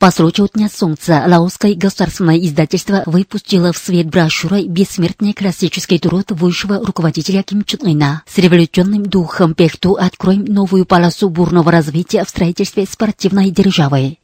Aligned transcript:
По 0.00 0.10
случаю 0.10 0.48
Дня 0.54 0.70
Солнца 0.74 1.22
Лаосское 1.26 1.74
государственное 1.74 2.38
издательство 2.38 3.02
выпустило 3.04 3.70
в 3.70 3.76
свет 3.76 4.06
брошюрой 4.06 4.66
«Бессмертный 4.66 5.34
классический 5.34 5.98
труд 5.98 6.30
высшего 6.30 6.82
руководителя 6.82 7.42
Ким 7.42 7.64
Чен 7.64 7.80
Ына». 7.86 8.22
С 8.26 8.38
революционным 8.38 9.02
духом 9.02 9.52
Пехту 9.52 9.96
откроем 9.96 10.46
новую 10.46 10.86
полосу 10.86 11.28
бурного 11.28 11.70
развития 11.70 12.24
в 12.24 12.30
строительстве 12.30 12.86
спортивной 12.86 13.50
державы. 13.50 14.16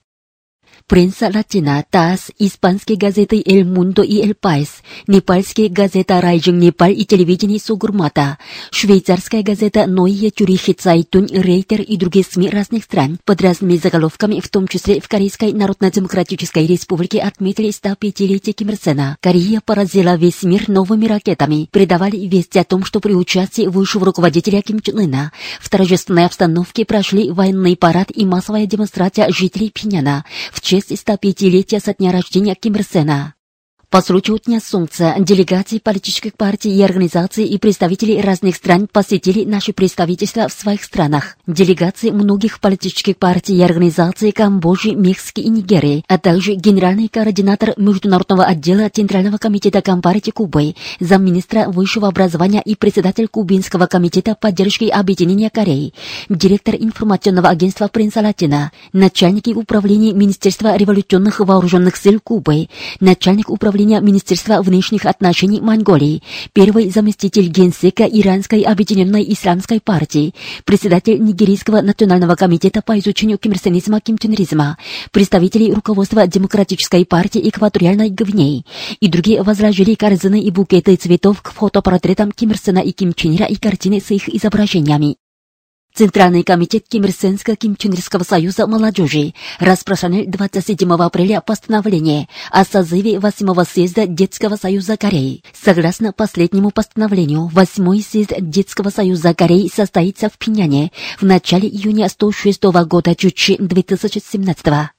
Prensa 0.89 1.29
Latina, 1.33 1.85
TAS, 1.91 2.33
испанские 2.39 2.97
газеты 2.97 3.43
«Эль 3.45 3.65
Мундо» 3.65 4.03
и 4.03 4.23
«Эль 4.23 4.35
Пайс», 4.35 4.83
непальские 5.09 5.69
газета 5.69 6.21
«Rising 6.21 6.63
Nepal» 6.63 6.93
и 6.93 7.05
телевидение 7.05 7.59
«Сагарматха», 7.59 8.39
швейцарская 8.71 9.43
газета 9.43 9.87
«Neue 9.89 10.31
Zürcher 10.31 10.75
Zeitung», 10.75 11.27
«Рейтер» 11.33 11.81
и 11.81 11.97
другие 11.97 12.25
СМИ 12.25 12.51
разных 12.51 12.85
стран. 12.85 13.19
Под 13.25 13.43
разными 13.43 13.77
заголовками, 13.77 14.39
в 14.39 14.49
том 14.49 14.69
числе 14.69 15.01
в 15.01 15.09
Корейской 15.09 15.53
Народно-Демократической 15.53 16.65
Республике 16.69 17.19
отметили 17.19 17.71
105-летие 17.71 18.53
Ким 18.53 18.69
Ир 18.69 18.77
Сена. 18.77 19.17
Корея 19.21 19.61
поразила 19.65 20.15
весь 20.15 20.45
мир 20.45 20.69
новыми 20.69 21.07
ракетами, 21.07 21.69
передавали 21.73 22.17
вести 22.29 22.61
о 22.61 22.65
том, 22.65 22.85
что 22.85 23.01
при 23.01 23.13
участии 23.13 23.67
высшего 23.67 24.07
руководителя 24.07 24.63
Ким 24.63 24.79
Чен 24.79 25.01
Ына 25.01 25.33
в 25.61 25.69
торжественной 25.69 26.27
обстановке 26.27 26.85
прошли 26.85 27.33
военный 27.33 27.77
парад 27.77 28.13
и 28.15 28.25
массовая 28.25 28.67
демонстрация 28.67 29.33
жителей 29.33 29.73
Пхеньяна 29.75 30.25
в 30.53 30.61
честь 30.77 30.93
честь 30.93 31.07
105-летия 31.07 31.81
со 31.81 31.95
дня 31.95 32.13
рождения 32.13 32.55
Ким 32.55 32.75
Ир 32.75 32.83
Сена. 32.83 33.36
По 33.89 34.03
случаю 34.03 34.41
Дня 34.45 34.59
Солнца 34.61 35.15
делегации 35.21 35.79
политических 35.79 36.35
партий 36.35 36.77
и 36.77 36.83
организаций 36.83 37.45
и 37.45 37.57
представители 37.57 38.21
разных 38.21 38.57
стран 38.57 38.89
посетили 38.93 39.45
наши 39.45 39.73
представительства 39.73 40.49
в 40.49 40.53
своих 40.53 40.83
странах. 40.83 41.37
Делегации 41.47 42.11
многих 42.11 42.59
политических 42.59 43.17
партий 43.17 43.57
и 43.57 43.63
организаций 43.63 44.33
Камбоджи, 44.33 44.91
Мексики 44.97 45.41
и 45.41 45.49
Нигерии, 45.49 46.05
а 46.09 46.19
также 46.19 46.55
генеральный 46.55 47.07
координатор 47.07 47.75
Международного 47.77 48.45
отдела 48.45 48.89
Центрального 48.89 49.39
комитета 49.39 49.81
Компартии 49.83 50.33
Кубы, 50.33 50.75
замминистра 50.99 51.69
высшего 51.69 52.09
образования 52.09 52.63
и 52.65 52.75
председатель 52.75 53.29
Кубинского 53.29 53.87
комитета 53.87 54.35
поддержки 54.35 54.87
объединения 54.87 55.49
Кореи, 55.49 55.95
директор 56.29 56.75
информационного 56.75 57.51
агентства 57.51 57.87
Принца 57.87 58.21
Латина, 58.21 58.73
начальники 58.93 59.51
управления 59.51 60.13
Министерства 60.13 60.77
революционных 60.77 61.39
вооруженных 61.39 61.97
сил 61.97 62.19
Кубы, 62.23 62.69
начальник 62.99 63.49
управления 63.49 63.76
управления 63.77 64.01
Министерства 64.01 64.63
внешних 64.63 65.05
отношений 65.05 65.61
Монголии, 65.61 66.23
первый 66.55 66.89
заместитель 66.89 67.49
генсека 67.49 68.05
Иранской 68.05 68.63
объединенной 68.63 69.23
исламской 69.35 69.81
партии, 69.81 70.35
председатель 70.65 71.23
Нигерийского 71.23 71.83
национального 71.83 72.37
комитета 72.37 72.81
по 72.81 72.99
изучению 72.99 73.37
кимрсенизма 73.37 74.01
кимченризма, 74.01 74.79
представители 75.11 75.73
руководства 75.73 76.27
Демократической 76.27 77.05
партии 77.05 77.47
Экваториальной 77.51 78.09
Гвинеи 78.09 78.65
и 78.99 79.09
другие 79.09 79.43
возложили 79.43 79.95
корзины 79.95 80.41
и 80.41 80.51
букеты 80.51 80.97
цветов 80.97 81.43
к 81.43 81.53
фотопортретам 81.53 82.33
Ким 82.33 82.53
Ир 82.53 82.59
Сена 82.59 82.79
и 82.79 82.93
Ким 82.93 83.13
Чен 83.13 83.35
и 83.35 83.57
картины 83.57 84.01
с 84.01 84.11
их 84.11 84.31
изображениями. 84.31 85.17
Центральный 85.97 86.43
комитет 86.43 86.85
Кимирсенско-Кимченерского 86.93 88.23
союза 88.23 88.67
молодежи 88.67 89.33
распространил 89.59 90.27
27 90.27 90.93
апреля 90.93 91.41
постановление 91.41 92.29
о 92.51 92.67
созыве 92.67 93.19
8 93.19 93.65
съезда 93.65 94.07
Детского 94.07 94.57
союза 94.57 94.99
Кореи. 94.99 95.43
Согласно 95.59 96.13
последнему 96.13 96.71
постановлению, 96.71 97.47
8 97.47 98.03
съезд 98.03 98.35
Детского 98.41 98.91
союза 98.91 99.33
Кореи 99.33 99.71
состоится 99.75 100.29
в 100.29 100.37
Пиняне 100.37 100.93
в 101.19 101.23
начале 101.23 101.67
июня 101.67 102.11
106 102.11 102.65
года 102.65 103.15
Чучи 103.15 103.57
2017 103.59 104.96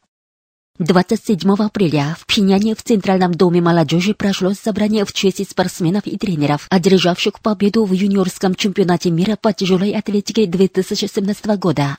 27 0.80 1.56
апреля 1.58 2.16
в 2.20 2.28
Пхеняне 2.28 2.76
в 2.76 2.84
Центральном 2.84 3.34
доме 3.34 3.62
молодежи 3.62 4.14
прошло 4.14 4.54
собрание 4.54 5.06
в 5.06 5.12
честь 5.12 5.50
спортсменов 5.50 6.06
и 6.06 6.20
тренеров, 6.20 6.68
одержавших 6.70 7.40
победу 7.40 7.84
в 7.84 7.94
юниорском 7.94 8.54
чемпионате 8.54 9.10
мира 9.10 9.40
по 9.42 9.54
тяжелой 9.54 9.94
атлетике 9.94 10.46
2017 10.46 11.46
года. 11.58 11.98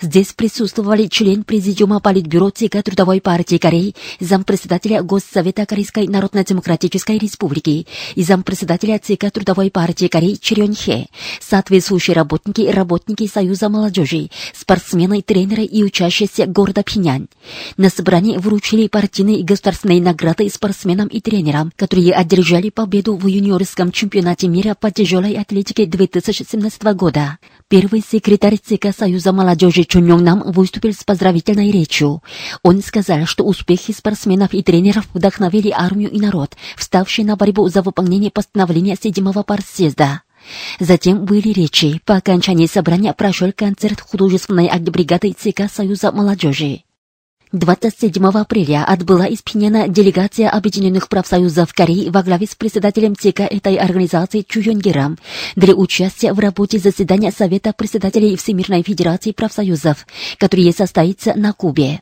Здесь 0.00 0.32
присутствовали 0.32 1.06
член 1.06 1.44
президиума 1.44 2.00
Политбюро 2.00 2.50
ЦК 2.50 2.82
Трудовой 2.82 3.20
партии 3.20 3.58
Кореи, 3.58 3.94
зампредседателя 4.18 5.04
Госсовета 5.04 5.64
Корейской 5.64 6.08
Народно-Демократической 6.08 7.18
Республики 7.18 7.86
и 8.16 8.24
зампредседателя 8.24 8.98
ЦК 8.98 9.30
Трудовой 9.30 9.70
партии 9.70 10.08
Кореи 10.08 10.34
Чирён 10.34 10.74
Хе, 10.74 11.06
соответствующие 11.40 12.16
работники 12.16 12.62
и 12.62 12.72
работники 12.72 13.28
Союза 13.28 13.68
молодежи, 13.68 14.30
спортсмены, 14.52 15.22
тренеры 15.22 15.62
и 15.62 15.84
учащиеся 15.84 16.46
города 16.46 16.82
Пхенянь. 16.82 17.28
На 17.76 17.88
собрании 17.88 18.15
собрании 18.16 18.38
вручили 18.38 18.88
партийные 18.88 19.40
и 19.40 19.42
государственные 19.42 20.00
награды 20.00 20.48
спортсменам 20.48 21.06
и 21.08 21.20
тренерам, 21.20 21.70
которые 21.76 22.14
одержали 22.14 22.70
победу 22.70 23.14
в 23.14 23.26
юниорском 23.26 23.92
чемпионате 23.92 24.48
мира 24.48 24.74
по 24.74 24.90
тяжелой 24.90 25.34
атлетике 25.34 25.84
2017 25.84 26.82
года. 26.94 27.36
Первый 27.68 28.00
секретарь 28.00 28.56
ЦК 28.56 28.96
Союза 28.96 29.32
молодежи 29.32 29.84
Чун 29.84 30.06
Йонг 30.06 30.22
Нам 30.22 30.50
выступил 30.50 30.94
с 30.94 31.04
поздравительной 31.04 31.70
речью. 31.70 32.22
Он 32.62 32.80
сказал, 32.80 33.26
что 33.26 33.44
успехи 33.44 33.92
спортсменов 33.92 34.54
и 34.54 34.62
тренеров 34.62 35.06
вдохновили 35.12 35.70
армию 35.70 36.10
и 36.10 36.18
народ, 36.18 36.56
вставший 36.74 37.24
на 37.24 37.36
борьбу 37.36 37.68
за 37.68 37.82
выполнение 37.82 38.30
постановления 38.30 38.96
седьмого 38.96 39.42
партсъезда. 39.42 40.22
Затем 40.80 41.26
были 41.26 41.48
речи. 41.50 42.00
По 42.06 42.16
окончании 42.16 42.66
собрания 42.66 43.12
прошел 43.12 43.52
концерт 43.52 44.00
художественной 44.00 44.70
бригады 44.78 45.34
ЦК 45.38 45.70
Союза 45.70 46.12
молодежи. 46.12 46.85
27 47.52 48.26
апреля 48.26 48.84
отбыла 48.84 49.22
из 49.22 49.40
Пхеньяна 49.40 49.86
делегация 49.86 50.50
Объединенных 50.50 51.08
профсоюзов 51.08 51.72
Кореи 51.72 52.08
во 52.08 52.24
главе 52.24 52.46
с 52.46 52.56
председателем 52.56 53.14
ЦК 53.14 53.40
этой 53.40 53.76
организации 53.76 54.40
Чу 54.42 54.60
Йонгером 54.60 55.16
для 55.54 55.74
участия 55.74 56.32
в 56.32 56.40
работе 56.40 56.78
заседания 56.78 57.30
Совета 57.30 57.72
председателей 57.72 58.36
Всемирной 58.36 58.82
Федерации 58.82 59.30
профсоюзов, 59.30 60.06
которое 60.38 60.72
состоится 60.72 61.34
на 61.34 61.52
Кубе. 61.52 62.00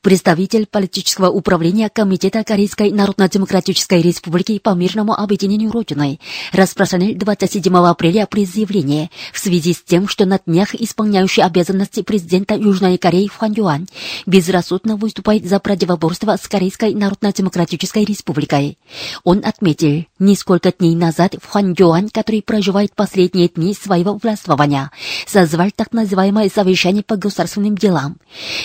Представитель 0.00 0.66
политического 0.66 1.28
управления 1.28 1.88
Комитета 1.88 2.44
Корейской 2.44 2.92
Народно-Демократической 2.92 4.00
Республики 4.00 4.60
по 4.60 4.70
мирному 4.70 5.12
объединению 5.12 5.72
Родиной 5.72 6.20
распространил 6.52 7.16
27 7.16 7.76
апреля 7.78 8.26
призывление 8.26 9.10
в 9.32 9.40
связи 9.40 9.72
с 9.72 9.82
тем, 9.82 10.06
что 10.06 10.24
на 10.24 10.38
днях 10.38 10.74
исполняющий 10.76 11.42
обязанности 11.42 12.02
президента 12.02 12.54
Южной 12.54 12.96
Кореи 12.96 13.26
Хуан 13.26 13.54
Юань 13.54 13.86
безрассудно 14.24 14.96
выступает 14.96 15.46
за 15.46 15.58
противоборство 15.58 16.36
с 16.40 16.46
Корейской 16.46 16.94
Народно-Демократической 16.94 18.04
Республикой. 18.04 18.78
Он 19.24 19.42
отметил, 19.44 20.04
несколько 20.20 20.70
дней 20.70 20.94
назад 20.94 21.34
Хуан 21.44 21.74
Юань, 21.76 22.10
который 22.10 22.42
проживает 22.42 22.94
последние 22.94 23.48
дни 23.48 23.74
своего 23.74 24.14
властвования, 24.14 24.92
созвал 25.26 25.70
так 25.74 25.92
называемое 25.92 26.48
совещание 26.48 27.02
по 27.02 27.16
государственным 27.16 27.76
делам. 27.76 28.18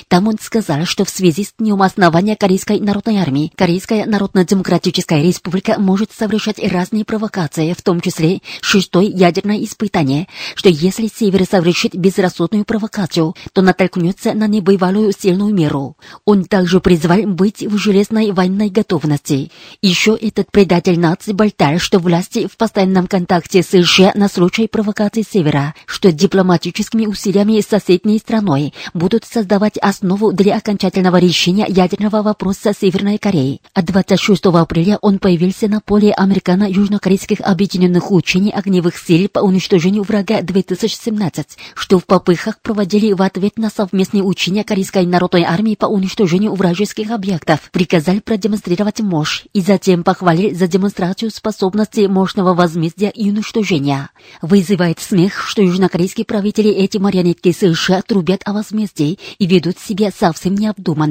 Там 0.09 0.27
он 0.27 0.37
сказал, 0.39 0.85
что 0.85 1.05
в 1.05 1.09
связи 1.09 1.22
с 1.31 1.53
днем 1.57 1.81
основания 1.81 2.35
Корейской 2.35 2.79
народной 2.79 3.17
армии 3.17 3.51
Корейская 3.55 4.05
Народно-Демократическая 4.05 5.21
Республика 5.23 5.79
может 5.79 6.11
совершать 6.11 6.59
разные 6.59 7.05
провокации, 7.05 7.73
в 7.73 7.81
том 7.81 8.01
числе 8.01 8.41
шестое 8.61 9.07
ядерное 9.07 9.63
испытание, 9.63 10.27
что 10.55 10.69
если 10.69 11.07
Север 11.07 11.45
совершит 11.45 11.95
безрассудную 11.95 12.65
провокацию, 12.65 13.35
то 13.53 13.61
натолкнется 13.61 14.33
на 14.33 14.47
небывалую 14.47 15.13
сильную 15.17 15.53
меру. 15.53 15.97
Он 16.25 16.43
также 16.43 16.81
призвал 16.81 17.23
быть 17.23 17.61
в 17.61 17.77
железной 17.77 18.31
военной 18.31 18.69
готовности. 18.69 19.51
Еще 19.81 20.17
этот 20.19 20.51
предатель 20.51 20.99
нации 20.99 21.31
болтал, 21.31 21.79
что 21.79 21.99
власти 21.99 22.47
в 22.47 22.57
постоянном 22.57 23.07
контакте 23.07 23.63
с 23.63 23.67
США 23.67 24.11
на 24.15 24.27
случай 24.27 24.67
провокации 24.67 25.23
Севера, 25.23 25.73
что 25.85 26.11
дипломатическими 26.11 27.05
усилиями 27.05 27.61
с 27.61 27.67
соседней 27.67 28.19
страной 28.19 28.73
будут 28.93 29.23
создавать 29.25 29.77
основу 29.77 30.33
для 30.33 30.57
окончательного 30.57 31.12
окончательного 31.13 31.17
решения 31.17 31.65
ядерного 31.67 32.21
вопроса 32.21 32.73
Северной 32.79 33.17
Кореи. 33.17 33.61
А 33.73 33.81
26 33.81 34.45
апреля 34.45 34.97
он 35.01 35.19
появился 35.19 35.67
на 35.67 35.79
поле 35.79 36.11
американо-южнокорейских 36.11 37.39
объединенных 37.41 38.11
учений 38.11 38.51
огневых 38.51 38.97
сил 38.97 39.29
по 39.29 39.39
уничтожению 39.39 40.03
врага 40.03 40.41
2017, 40.41 41.57
что 41.75 41.99
в 41.99 42.05
попыхах 42.05 42.59
проводили 42.61 43.13
в 43.13 43.21
ответ 43.21 43.57
на 43.57 43.69
совместные 43.69 44.23
учения 44.23 44.63
Корейской 44.63 45.05
народной 45.05 45.43
армии 45.43 45.75
по 45.75 45.85
уничтожению 45.85 46.55
вражеских 46.55 47.11
объектов. 47.11 47.59
Приказали 47.71 48.19
продемонстрировать 48.19 48.99
мощь 49.01 49.45
и 49.53 49.61
затем 49.61 50.03
похвалили 50.03 50.53
за 50.53 50.67
демонстрацию 50.67 51.31
способности 51.31 52.07
мощного 52.07 52.53
возмездия 52.53 53.09
и 53.09 53.29
уничтожения. 53.29 54.09
Вызывает 54.41 54.99
смех, 54.99 55.43
что 55.47 55.61
южнокорейские 55.61 56.25
правители 56.25 56.69
эти 56.69 56.97
марионетки 56.97 57.51
США 57.51 58.01
трубят 58.01 58.41
о 58.45 58.53
возмездии 58.53 59.19
и 59.39 59.45
ведут 59.45 59.77
себя 59.79 60.11
совсем 60.11 60.55
необдуманно, 60.55 61.02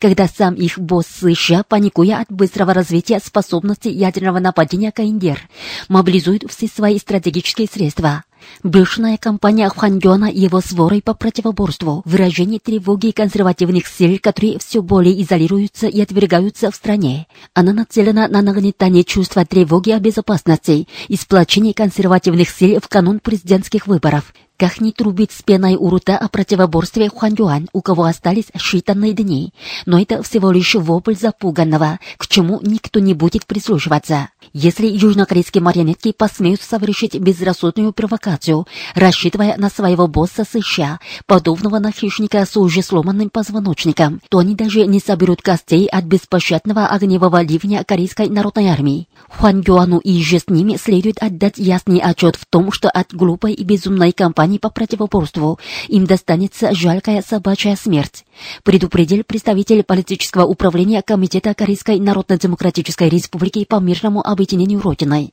когда 0.00 0.26
сам 0.26 0.54
их 0.54 0.78
босс 0.78 1.06
США, 1.20 1.62
паникуя 1.62 2.20
от 2.20 2.30
быстрого 2.30 2.74
развития 2.74 3.20
способности 3.24 3.88
ядерного 3.88 4.38
нападения 4.38 4.92
Каиндер, 4.92 5.40
мобилизует 5.88 6.44
все 6.50 6.66
свои 6.66 6.98
стратегические 6.98 7.68
средства. 7.68 8.24
Бешеная 8.62 9.16
кампания 9.18 9.68
Хвангёна 9.68 10.26
и 10.26 10.40
его 10.40 10.60
сворой 10.60 11.02
по 11.02 11.14
противоборству, 11.14 12.02
выражение 12.04 12.60
тревоги 12.60 13.10
консервативных 13.10 13.86
сил, 13.86 14.18
которые 14.22 14.58
все 14.58 14.82
более 14.82 15.22
изолируются 15.22 15.86
и 15.86 16.00
отвергаются 16.00 16.70
в 16.70 16.74
стране. 16.74 17.26
Она 17.52 17.72
нацелена 17.72 18.28
на 18.28 18.42
нагнетание 18.42 19.04
чувства 19.04 19.44
тревоги 19.44 19.90
о 19.90 20.00
безопасности 20.00 20.88
и 21.08 21.16
сплочении 21.16 21.72
консервативных 21.72 22.48
сил 22.48 22.80
в 22.80 22.88
канун 22.88 23.20
президентских 23.20 23.86
выборов. 23.86 24.32
Как 24.56 24.80
не 24.80 24.92
трубит 24.92 25.32
с 25.32 25.42
пеной 25.42 25.74
у 25.74 25.90
рта 25.90 26.16
о 26.16 26.28
противоборстве 26.28 27.08
Хуан 27.08 27.68
у 27.72 27.82
кого 27.82 28.04
остались 28.04 28.50
считанные 28.56 29.12
дни. 29.12 29.52
Но 29.84 30.00
это 30.00 30.22
всего 30.22 30.52
лишь 30.52 30.76
вопль 30.76 31.16
запуганного, 31.16 31.98
к 32.18 32.28
чему 32.28 32.60
никто 32.62 33.00
не 33.00 33.14
будет 33.14 33.46
прислушиваться. 33.46 34.28
Если 34.56 34.86
южнокорейские 34.86 35.64
марионетки 35.64 36.12
посмеют 36.12 36.62
совершить 36.62 37.18
безрассудную 37.18 37.92
провокацию, 37.92 38.68
рассчитывая 38.94 39.56
на 39.56 39.68
своего 39.68 40.06
босса 40.06 40.44
США, 40.44 41.00
подобного 41.26 41.80
на 41.80 41.90
хищника 41.90 42.46
с 42.46 42.56
уже 42.56 42.80
сломанным 42.82 43.30
позвоночником, 43.30 44.20
то 44.28 44.38
они 44.38 44.54
даже 44.54 44.86
не 44.86 45.00
соберут 45.00 45.42
костей 45.42 45.88
от 45.88 46.04
беспощадного 46.04 46.86
огневого 46.86 47.42
ливня 47.42 47.82
Корейской 47.82 48.28
народной 48.28 48.68
армии. 48.68 49.08
Хуан 49.28 49.64
Юану 49.66 49.98
и 49.98 50.22
же 50.22 50.38
с 50.38 50.48
ними 50.48 50.76
следует 50.76 51.20
отдать 51.20 51.54
ясный 51.56 51.98
отчет 51.98 52.36
в 52.36 52.46
том, 52.46 52.70
что 52.70 52.88
от 52.88 53.12
глупой 53.12 53.54
и 53.54 53.64
безумной 53.64 54.12
кампании 54.12 54.58
по 54.58 54.70
противоборству 54.70 55.58
им 55.88 56.06
достанется 56.06 56.72
жалкая 56.76 57.24
собачья 57.28 57.74
смерть. 57.74 58.24
Предупредил 58.62 59.24
представитель 59.24 59.82
политического 59.82 60.44
управления 60.44 61.02
Комитета 61.02 61.54
Корейской 61.54 61.98
Народно-Демократической 61.98 63.08
Республики 63.08 63.64
по 63.64 63.80
мирному 63.80 64.20
объединению 64.20 64.43
Родиной. 64.52 65.32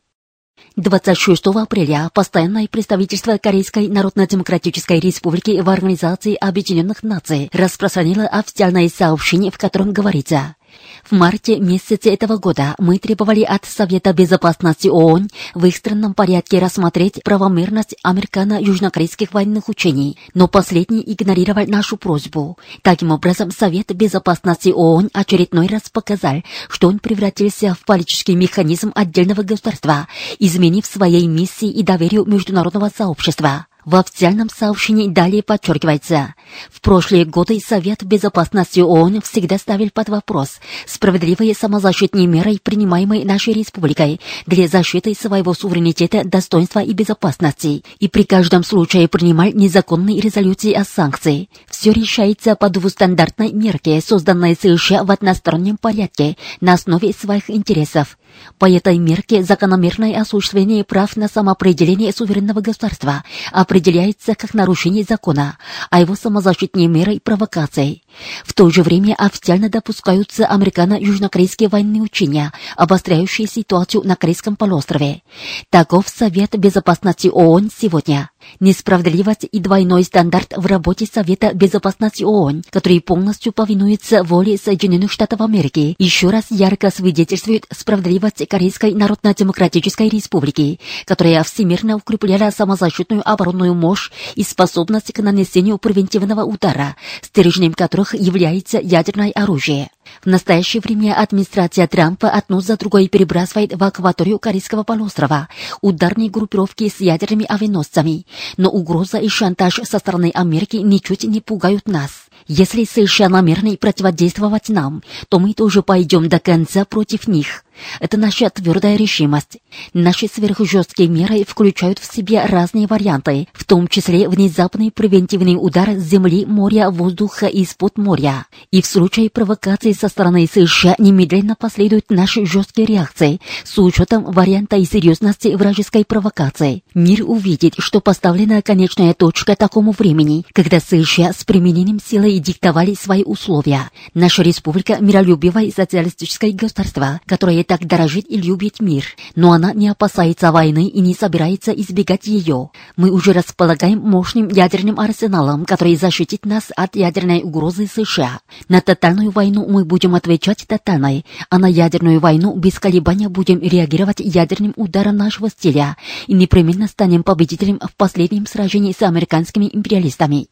26 0.78 1.48
апреля 1.48 2.10
постоянное 2.14 2.68
представительство 2.68 3.38
Корейской 3.38 3.88
Народно-Демократической 3.90 5.00
Республики 5.00 5.60
в 5.60 5.70
Организации 5.70 6.36
Объединенных 6.36 7.04
Наций 7.04 7.50
распространило 7.52 8.26
официальное 8.26 8.88
сообщение, 8.90 9.52
в 9.52 9.58
котором 9.58 9.92
говорится 9.92 10.56
в 11.04 11.14
марте 11.14 11.60
месяце 11.60 12.10
этого 12.10 12.38
года 12.38 12.76
мы 12.78 12.98
требовали 12.98 13.42
от 13.42 13.66
Совета 13.66 14.14
Безопасности 14.14 14.88
ООН 14.88 15.30
в 15.56 15.66
экстренном 15.66 16.14
порядке 16.14 16.60
рассмотреть 16.60 17.24
правомерность 17.24 17.96
американо-южнокорейских 18.04 19.34
военных 19.34 19.70
учений, 19.70 20.18
но 20.34 20.48
последний 20.48 21.04
игнорировал 21.06 21.66
нашу 21.68 21.98
просьбу. 21.98 22.58
Таким 22.82 23.12
образом, 23.12 23.52
Совет 23.52 23.94
Безопасности 23.94 24.70
ООН 24.70 25.10
очередной 25.14 25.68
раз 25.68 25.90
показал, 25.92 26.44
что 26.70 26.88
он 26.88 27.00
превратился 27.00 27.74
в 27.74 27.86
политический 27.86 28.36
механизм 28.36 28.92
отдельного 28.96 29.44
государства, 29.44 30.08
изменив 30.40 30.86
своей 30.86 31.28
миссии 31.28 31.70
и 31.70 31.84
доверию 31.84 32.26
международного 32.26 32.92
сообщества. 32.96 33.68
В 33.86 33.96
официальном 33.96 34.48
сообщении 34.50 35.08
далее 35.08 35.42
подчеркивается, 35.42 36.36
в 36.72 36.82
прошлые 36.82 37.26
годы 37.26 37.60
Совет 37.60 38.04
Безопасности 38.04 38.80
ООН 38.80 39.22
всегда 39.22 39.58
ставил 39.58 39.90
под 39.90 40.10
вопрос 40.10 40.60
справедливые 40.86 41.56
самозащитные 41.56 42.28
меры, 42.28 42.60
принимаемые 42.62 43.26
нашей 43.26 43.54
республикой 43.54 44.22
для 44.46 44.68
защиты 44.68 45.16
своего 45.16 45.56
суверенитета, 45.56 46.24
достоинства 46.24 46.82
и 46.82 46.94
безопасности, 46.94 47.84
и 48.00 48.08
при 48.08 48.24
каждом 48.24 48.64
случае 48.64 49.08
принимал 49.08 49.48
незаконные 49.52 50.22
резолюции 50.22 50.74
о 50.74 50.84
санкции. 50.84 51.50
Все 51.68 51.92
решается 51.92 52.56
по 52.56 52.70
двустандартной 52.70 53.52
мерке, 53.52 54.00
созданной 54.00 54.56
США 54.62 55.04
в 55.04 55.10
одностороннем 55.10 55.78
порядке 55.78 56.38
на 56.60 56.74
основе 56.74 57.14
своих 57.14 57.50
интересов. 57.50 58.18
По 58.58 58.70
этой 58.70 58.98
мерке 58.98 59.44
закономерное 59.44 60.20
осуществление 60.22 60.84
прав 60.84 61.16
на 61.16 61.28
самоопределение 61.28 62.12
суверенного 62.12 62.62
государства 62.62 63.24
определяется 63.52 64.36
как 64.36 64.54
нарушение 64.54 65.04
закона, 65.04 65.58
а 65.90 66.00
его 66.00 66.16
самозащитные 66.16 66.88
меры– 66.88 67.20
провокацией. 67.24 68.04
В 68.44 68.54
то 68.54 68.70
же 68.70 68.84
время 68.84 69.16
официально 69.18 69.70
допускаются 69.70 70.46
американо-южнокорейские 70.46 71.70
военные 71.70 72.02
учения, 72.02 72.52
обостряющие 72.76 73.48
ситуацию 73.48 74.04
на 74.06 74.16
Корейском 74.16 74.56
полуострове. 74.56 75.24
Таков 75.70 76.08
Совет 76.08 76.58
Безопасности 76.58 77.30
ООН 77.30 77.72
сегодня. 77.76 78.30
Несправедливость 78.60 79.48
и 79.52 79.60
двойной 79.60 80.04
стандарт 80.04 80.54
в 80.56 80.66
работе 80.66 81.08
Совета 81.12 81.54
Безопасности 81.54 82.24
ООН, 82.24 82.64
который 82.70 83.02
полностью 83.02 83.54
повинуется 83.54 84.24
воле 84.24 84.58
Соединенных 84.58 85.12
Штатов 85.12 85.42
Америки, 85.42 85.96
еще 85.98 86.30
раз 86.30 86.46
ярко 86.50 86.92
свидетельствует 86.92 87.66
справедливость 87.72 88.48
Корейской 88.48 88.94
Народно-Демократической 88.94 90.10
Республики, 90.10 90.80
которая 91.06 91.44
всемирно 91.44 91.98
укрепляла 91.98 92.52
самозащитную 92.52 93.28
оборонную 93.28 93.74
мощь 93.74 94.12
и 94.36 94.44
способность 94.44 95.12
к 95.14 95.20
нанесению 95.20 95.78
превентивного 95.78 96.44
удара, 96.44 96.96
стержнем 97.22 97.74
которых 97.74 98.14
является 98.14 98.80
ядерное 98.80 99.32
оружие. 99.32 99.90
В 100.24 100.28
настоящее 100.28 100.82
время 100.82 101.14
администрация 101.14 101.88
Трампа 101.88 102.30
одну 102.30 102.62
за 102.62 102.78
другой 102.78 103.08
перебрасывает 103.08 103.74
в 103.74 103.84
акваторию 103.84 104.40
Корейского 104.40 104.84
полуострова 104.84 105.48
ударные 105.82 106.30
группировки 106.30 106.90
с 106.90 107.00
ядерными 107.00 107.46
авианосцами, 107.48 108.26
но 108.58 108.70
угроза 108.70 109.18
и 109.18 109.28
шантаж 109.28 109.80
со 109.84 110.00
стороны 110.00 110.32
Америки 110.34 110.78
ничуть 110.78 111.24
не 111.24 111.42
пугают 111.42 111.88
нас. 111.88 112.12
Если 112.48 112.86
США 112.86 113.30
намерены 113.30 113.78
противодействовать 113.78 114.70
нам, 114.70 115.04
то 115.30 115.40
мы 115.40 115.54
тоже 115.54 115.84
пойдем 115.84 116.28
до 116.30 116.40
конца 116.40 116.86
против 116.86 117.28
них. 117.28 117.64
Это 118.00 118.18
наша 118.18 118.50
твердая 118.50 118.96
решимость. 118.96 119.60
Наши 119.94 120.28
сверхжесткие 120.28 121.10
меры 121.10 121.44
включают 121.46 122.00
в 122.00 122.14
себя 122.14 122.46
разные 122.48 122.88
варианты, 122.88 123.48
в 123.54 123.64
том 123.66 123.88
числе 123.88 124.28
внезапный 124.28 124.92
превентивный 124.92 125.56
удар 125.56 125.92
с 125.92 126.04
земли, 126.04 126.46
моря, 126.46 126.90
воздуха 126.90 127.48
и 127.48 127.62
из-под 127.62 127.98
моря. 127.98 128.46
И 128.72 128.82
в 128.82 128.86
случае 128.86 129.30
провокации 129.30 129.94
со 129.94 130.08
стороны 130.08 130.48
США 130.52 130.96
немедленно 130.98 131.56
последуют 131.56 132.06
наши 132.10 132.46
жесткие 132.46 132.88
реакции 132.88 133.40
с 133.64 133.78
учетом 133.78 134.24
варианта 134.24 134.78
и 134.78 134.86
серьезности 134.86 135.50
вражеской 135.50 136.06
провокации. 136.06 136.84
Мир 136.94 137.24
увидит, 137.26 137.76
что 137.78 138.02
поставлена 138.02 138.62
конечная 138.62 139.14
точка 139.14 139.56
такому 139.56 139.92
времени, 139.92 140.46
когда 140.54 140.80
США 140.80 141.34
с 141.34 141.44
применением 141.44 142.00
силы 142.00 142.38
диктовали 142.40 142.96
свои 142.96 143.24
условия. 143.24 143.90
Наша 144.14 144.44
республика– 144.44 144.98
миролюбивое 145.00 145.72
социалистическое 145.72 146.52
государство, 146.52 147.22
которое 147.26 147.61
так 147.64 147.86
дорожит 147.86 148.26
и 148.30 148.38
любит 148.38 148.80
мир, 148.80 149.06
но 149.36 149.52
она 149.52 149.74
не 149.74 149.88
опасается 149.88 150.52
войны 150.52 150.88
и 150.88 151.00
не 151.00 151.14
собирается 151.14 151.72
избегать 151.72 152.28
ее. 152.28 152.72
Мы 152.96 153.12
уже 153.12 153.34
располагаем 153.34 154.00
мощным 154.00 154.48
ядерным 154.48 155.00
арсеналом, 155.00 155.66
который 155.66 155.96
защитит 155.96 156.46
нас 156.46 156.72
от 156.76 156.96
ядерной 156.96 157.42
угрозы 157.44 157.88
США. 157.88 158.40
На 158.70 158.82
тотальную 158.82 159.32
войну 159.32 159.68
мы 159.68 159.86
будем 159.86 160.16
отвечать 160.16 160.66
тотальной, 160.68 161.26
а 161.50 161.60
на 161.60 161.68
ядерную 161.68 162.20
войну 162.20 162.56
без 162.56 162.80
колебания 162.80 163.30
будем 163.30 163.60
реагировать 163.60 164.20
ядерным 164.20 164.74
ударом 164.76 165.18
нашего 165.18 165.50
стиля 165.50 165.98
и 166.28 166.34
непременно 166.34 166.88
станем 166.88 167.24
победителем 167.24 167.80
в 167.80 167.96
последнем 167.96 168.46
сражении 168.46 168.94
с 168.98 169.02
американскими 169.02 169.70
империалистами. 169.72 170.48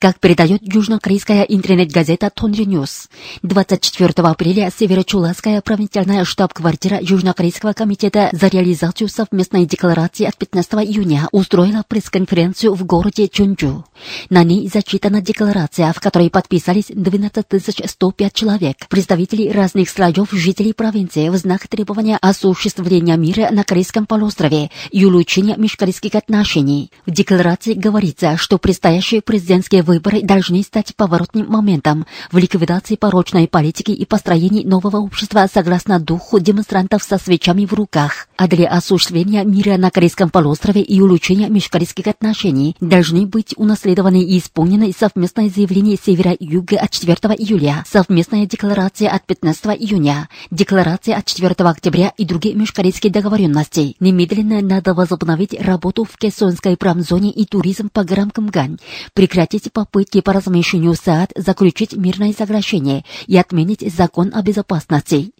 Как 0.00 0.20
передает 0.20 0.60
южнокорейская 0.62 1.44
интернет-газета 1.44 2.28
Тониль 2.28 2.66
Ньюс, 2.66 3.08
24 3.42 4.12
апреля 4.28 4.70
Северо-Чуласская 4.70 5.62
провинциальная 5.62 6.26
штаб-квартира 6.26 6.98
Южнокорейского 7.00 7.72
комитета 7.72 8.28
за 8.32 8.48
реализацию 8.48 9.08
совместной 9.08 9.64
декларации 9.64 10.26
от 10.26 10.36
15 10.36 10.74
июня 10.74 11.28
устроила 11.32 11.84
пресс-конференцию 11.88 12.74
в 12.74 12.84
городе 12.84 13.28
Чунджу. 13.28 13.86
На 14.28 14.44
ней 14.44 14.68
зачитана 14.68 15.22
декларация, 15.22 15.90
в 15.94 16.00
которой 16.00 16.28
подписались 16.28 16.88
12 16.88 17.46
105 17.86 18.32
человек, 18.34 18.76
представителей 18.90 19.52
разных 19.52 19.88
слоев 19.88 20.30
жителей 20.32 20.74
провинции 20.74 21.30
в 21.30 21.36
знак 21.36 21.66
требования 21.66 22.18
осуществления 22.20 23.16
мира 23.16 23.48
на 23.50 23.64
Корейском 23.64 24.04
полуострове 24.04 24.70
и 24.90 25.06
улучшения 25.06 25.56
межкорейских 25.56 26.14
отношений. 26.14 26.90
В 27.06 27.10
декларации 27.10 27.72
говорится, 27.72 28.36
что 28.36 28.58
предстоящие 28.58 29.22
президентские 29.22 29.82
выборы 29.82 29.93
выборы 29.94 30.22
должны 30.22 30.62
стать 30.62 30.94
поворотным 30.96 31.48
моментом 31.48 32.06
в 32.32 32.38
ликвидации 32.38 32.96
порочной 32.96 33.46
политики 33.46 33.92
и 33.92 34.04
построении 34.04 34.64
нового 34.64 34.96
общества 34.96 35.46
согласно 35.52 36.00
духу 36.00 36.40
демонстрантов 36.40 37.02
со 37.02 37.18
свечами 37.18 37.64
в 37.64 37.72
руках. 37.72 38.26
А 38.36 38.48
для 38.48 38.68
осуществления 38.68 39.44
мира 39.44 39.76
на 39.76 39.90
Корейском 39.90 40.30
полуострове 40.30 40.82
и 40.82 41.00
улучшения 41.00 41.48
межкорейских 41.48 42.08
отношений 42.08 42.76
должны 42.80 43.26
быть 43.26 43.54
унаследованы 43.56 44.22
и 44.22 44.38
исполнены 44.38 44.92
совместное 44.98 45.48
заявление 45.48 45.96
Севера 46.02 46.32
и 46.32 46.44
Юга 46.46 46.78
от 46.78 46.90
4 46.90 47.14
июля, 47.38 47.84
совместная 47.88 48.46
декларация 48.46 49.10
от 49.10 49.24
15 49.26 49.66
июня, 49.78 50.28
декларация 50.50 51.16
от 51.16 51.26
4 51.26 51.54
октября 51.56 52.12
и 52.16 52.24
другие 52.24 52.54
межкорейские 52.54 53.12
договоренности. 53.12 53.94
Немедленно 54.00 54.60
надо 54.60 54.94
возобновить 54.94 55.54
работу 55.60 56.04
в 56.04 56.16
Кессонской 56.16 56.76
промзоне 56.76 57.30
и 57.30 57.44
туризм 57.44 57.90
по 57.90 58.02
горам 58.02 58.30
Камгань, 58.30 58.78
прекратить 59.12 59.72
попытки 59.74 60.22
по 60.22 60.32
размещению 60.32 60.94
САД, 60.94 61.32
заключить 61.36 61.92
мирное 61.94 62.32
соглашение 62.32 63.04
и 63.26 63.36
отменить 63.36 63.92
закон 63.92 64.30
о 64.32 64.40
безопасности. 64.40 65.32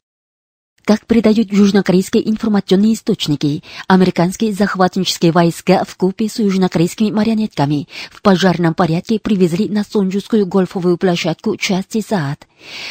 Как 0.84 1.06
передают 1.06 1.50
южнокорейские 1.50 2.28
информационные 2.28 2.92
источники, 2.92 3.62
американские 3.88 4.52
захватнические 4.52 5.32
войска 5.32 5.82
в 5.88 5.96
купе 5.96 6.28
с 6.28 6.38
южнокорейскими 6.40 7.10
марионетками 7.10 7.88
в 8.10 8.20
пожарном 8.20 8.74
порядке 8.74 9.18
привезли 9.18 9.70
на 9.70 9.82
Сонджускую 9.82 10.44
гольфовую 10.44 10.98
площадку 10.98 11.56
части 11.56 12.02
СААД. 12.06 12.46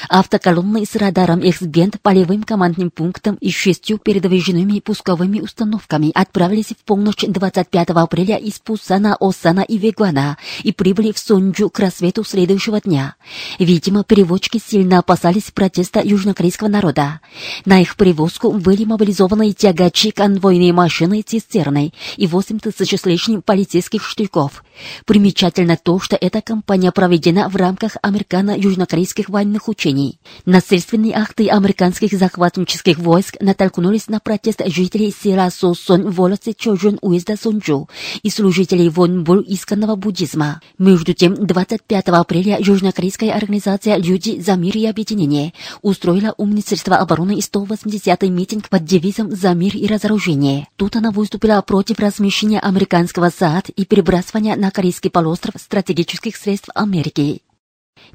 Автоколонны 0.09 0.85
с 0.85 0.95
радаром 0.95 1.39
X-Band, 1.39 1.99
полевым 2.01 2.43
командным 2.43 2.91
пунктом 2.91 3.35
и 3.35 3.51
шестью 3.51 3.97
передвижными 3.97 4.79
пусковыми 4.79 5.39
установками 5.39 6.11
отправились 6.13 6.73
в 6.77 6.83
полночь 6.85 7.25
25 7.27 7.89
апреля 7.89 8.37
из 8.37 8.59
Пусана, 8.59 9.17
Осана 9.19 9.61
и 9.61 9.77
Вегуана 9.77 10.37
и 10.63 10.71
прибыли 10.71 11.11
в 11.11 11.19
Сонджу 11.19 11.69
к 11.69 11.79
рассвету 11.79 12.23
следующего 12.23 12.81
дня. 12.81 13.15
Видимо, 13.59 14.03
переводчики 14.03 14.61
сильно 14.65 14.99
опасались 14.99 15.51
протеста 15.51 16.01
южнокорейского 16.03 16.67
народа. 16.67 17.19
На 17.65 17.81
их 17.81 17.95
перевозку 17.95 18.51
были 18.51 18.85
мобилизованы 18.85 19.53
тягачи, 19.53 20.11
конвойные 20.11 20.73
машины, 20.73 21.21
цистерны 21.21 21.93
и 22.17 22.27
8 22.27 22.59
тысяч 22.59 22.99
с 22.99 23.05
лишним 23.05 23.41
полицейских 23.41 24.03
штыков. 24.03 24.63
Примечательно 25.05 25.77
то, 25.77 25.99
что 25.99 26.15
эта 26.15 26.41
кампания 26.41 26.91
проведена 26.91 27.49
в 27.49 27.55
рамках 27.55 27.97
американо-южнокорейских 28.01 29.29
военных 29.29 29.62
учений. 29.67 30.20
Насильственные 30.46 31.15
акты 31.15 31.48
американских 31.50 32.12
захватнических 32.12 32.98
войск 32.98 33.38
натолкнулись 33.39 34.08
на 34.08 34.20
протест 34.20 34.62
жителей 34.65 35.13
села 35.13 35.50
Сосон 35.50 36.10
в 36.10 36.15
волосе 36.15 36.53
Чожун 36.53 36.98
уезда 37.01 37.36
Сонджу 37.38 37.89
и 38.22 38.29
служителей 38.29 38.89
Вонбул 38.89 39.43
исканного 39.46 39.96
буддизма. 39.96 40.62
Между 40.77 41.13
тем, 41.13 41.36
25 41.36 42.08
апреля 42.10 42.58
южнокорейская 42.60 43.32
организация 43.32 43.98
«Люди 43.98 44.39
за 44.39 44.55
мир 44.55 44.77
и 44.77 44.86
объединение» 44.86 45.53
устроила 45.82 46.34
у 46.38 46.46
Министерства 46.46 46.98
обороны 46.98 47.39
180-й 47.39 48.29
митинг 48.29 48.70
под 48.70 48.86
девизом 48.86 49.32
«За 49.32 49.53
мир 49.53 49.75
и 49.75 49.88
разоружение». 49.88 50.67
Тут 50.75 50.96
она 50.96 51.12
выступила 51.12 51.62
против 51.62 52.00
размещения 52.00 52.60
американского 52.60 53.29
САД 53.29 53.70
и 53.70 53.86
перебрасывания 53.86 54.55
на 54.55 54.72
Корейский 54.72 55.10
полуостров 55.10 55.55
стратегических 55.58 56.36
средств 56.36 56.70
Америки. 56.74 57.41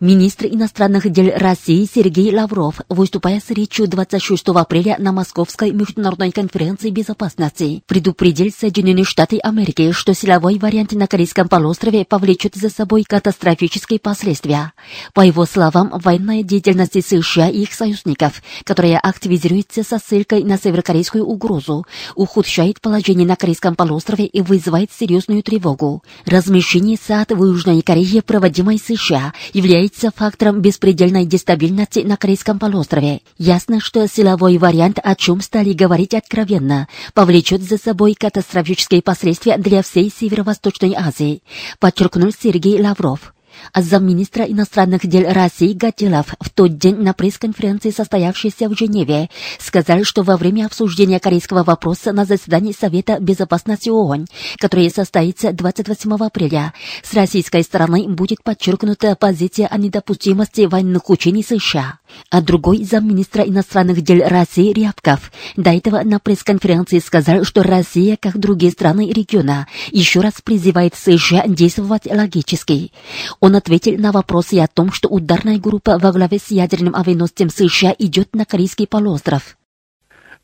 Министр 0.01 0.47
иностранных 0.47 1.11
дел 1.11 1.33
России 1.35 1.89
Сергей 1.93 2.33
Лавров, 2.33 2.81
выступая 2.89 3.41
с 3.41 3.51
речью 3.51 3.89
26 3.89 4.49
апреля 4.51 4.95
на 5.01 5.11
Московской 5.11 5.73
международной 5.73 6.31
конференции 6.31 6.91
безопасности, 6.91 7.83
предупредил 7.87 8.53
Соединенные 8.57 9.05
Штаты 9.05 9.39
Америки, 9.39 9.91
что 9.91 10.15
силовой 10.15 10.59
вариант 10.59 10.93
на 10.93 11.09
Корейском 11.09 11.49
полуострове 11.49 12.05
повлечет 12.05 12.55
за 12.55 12.71
собой 12.71 13.03
катастрофические 13.03 13.99
последствия. 13.99 14.73
По 15.15 15.23
его 15.23 15.47
словам, 15.47 15.91
военная 15.93 16.45
деятельность 16.45 17.05
США 17.05 17.49
и 17.49 17.63
их 17.63 17.73
союзников, 17.73 18.41
которая 18.63 19.01
активизируется 19.01 19.83
со 19.83 19.99
ссылкой 19.99 20.45
на 20.45 20.59
северокорейскую 20.59 21.25
угрозу, 21.25 21.87
ухудшает 22.15 22.81
положение 22.81 23.27
на 23.27 23.35
Корейском 23.35 23.75
полуострове 23.75 24.27
и 24.27 24.43
вызывает 24.43 24.91
серьезную 24.93 25.43
тревогу. 25.43 26.05
Размещение 26.25 26.97
САД 26.97 27.33
в 27.33 27.45
Южной 27.45 27.83
Корее, 27.83 28.23
проводимой 28.23 28.79
США, 28.79 29.33
является 29.53 29.78
фактором 30.11 30.61
беспредельной 30.61 31.25
дестабильности 31.25 32.01
на 32.01 32.17
Корейском 32.17 32.59
полуострове. 32.59 33.21
Ясно, 33.39 33.81
что 33.81 34.07
силовой 34.09 34.59
вариант, 34.59 34.99
о 35.03 35.15
чем 35.15 35.41
стали 35.41 35.73
говорить 35.73 36.15
откровенно, 36.15 36.89
повлечет 37.15 37.63
за 37.63 37.79
собой 37.79 38.15
катастрофические 38.15 39.03
последствия 39.03 39.57
для 39.57 39.83
всей 39.83 40.11
Северо-Восточной 40.11 40.95
Азии, 40.95 41.43
подчеркнул 41.79 42.33
Сергей 42.33 42.83
Лавров. 42.83 43.33
А 43.73 43.83
замминистра 43.83 44.45
иностранных 44.45 45.07
дел 45.07 45.33
России 45.33 45.73
Гатилов 45.73 46.35
в 46.41 46.51
тот 46.51 46.79
день 46.79 46.97
на 46.97 47.13
пресс-конференции, 47.13 47.91
состоявшейся 47.91 48.69
в 48.69 48.77
Женеве, 48.77 49.29
сказал, 49.59 50.05
что 50.05 50.23
во 50.23 50.37
время 50.37 50.67
обсуждения 50.67 51.21
корейского 51.21 51.65
вопроса 51.65 52.13
на 52.13 52.25
заседании 52.25 52.75
Совета 52.79 53.19
Безопасности 53.21 53.89
ООН, 53.89 54.27
которое 54.59 54.91
состоится 54.91 55.53
28 55.53 56.15
апреля, 56.15 56.73
с 57.03 57.15
российской 57.15 57.63
стороны 57.63 58.09
будет 58.09 58.43
подчеркнута 58.43 59.17
позиция 59.17 59.67
о 59.67 59.79
недопустимости 59.79 60.63
военных 60.63 61.11
учений 61.11 61.43
США. 61.43 61.99
А 62.31 62.41
другой 62.41 62.85
замминистра 62.85 63.43
иностранных 63.43 64.01
дел 64.03 64.27
России 64.27 64.73
Рябков 64.73 65.31
до 65.57 65.71
этого 65.71 66.03
на 66.05 66.19
пресс-конференции 66.19 66.99
сказал, 66.99 67.45
что 67.45 67.63
Россия, 67.63 68.17
как 68.21 68.39
другие 68.39 68.73
страны 68.73 69.11
региона, 69.13 69.67
еще 69.93 70.21
раз 70.21 70.35
призывает 70.43 70.95
США 70.95 71.45
действовать 71.47 72.07
логически. 72.07 72.93
Он 73.41 73.48
ответил 73.57 73.99
на 73.99 74.13
вопросы 74.13 74.59
о 74.59 74.67
том, 74.67 74.93
что 74.93 75.09
ударная 75.09 75.59
группа 75.59 75.99
во 75.99 76.13
главе 76.13 76.39
с 76.39 76.51
ядерным 76.51 76.95
авианосцем 76.95 77.51
США 77.51 77.95
идет 77.99 78.35
на 78.35 78.45
Корейский 78.45 78.87
полуостров. 78.87 79.57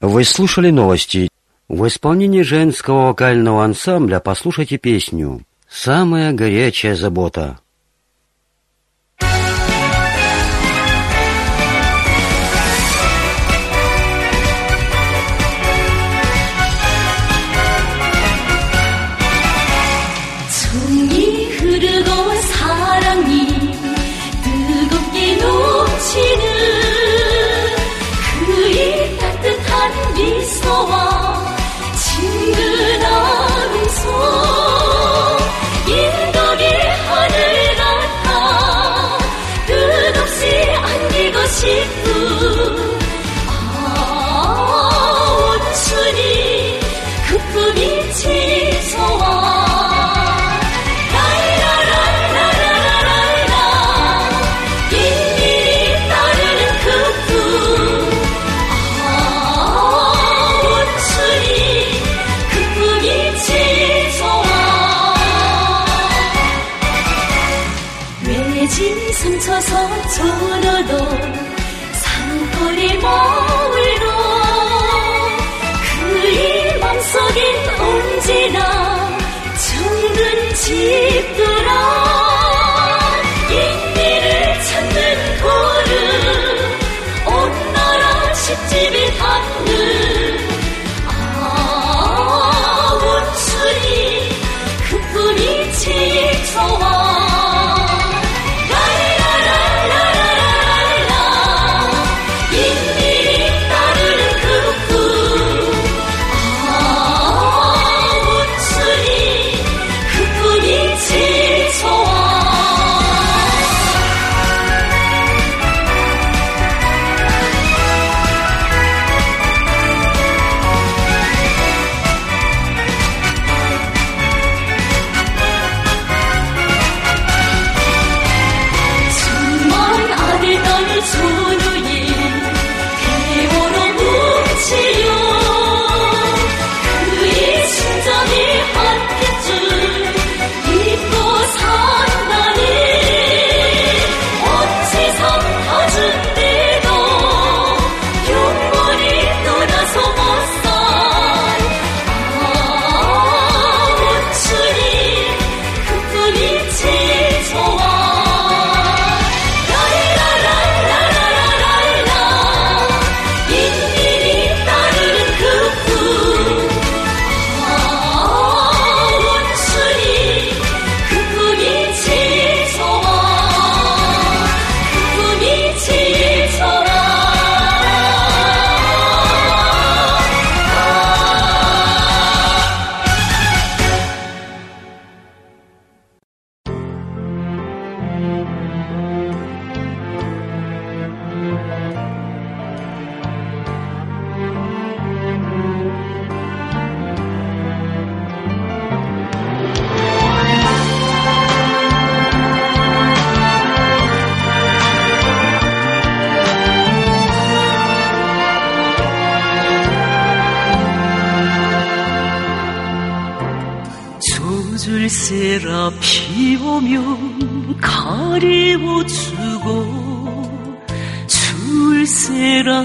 Вы 0.01 0.25
слушали 0.25 0.71
новости. 0.71 1.29
В 1.69 1.87
исполнении 1.87 2.43
женского 2.43 3.07
вокального 3.07 3.65
ансамбля 3.65 4.21
послушайте 4.21 4.77
песню 4.77 5.43
«Самая 5.69 6.33
горячая 6.33 6.95
забота». 6.95 7.59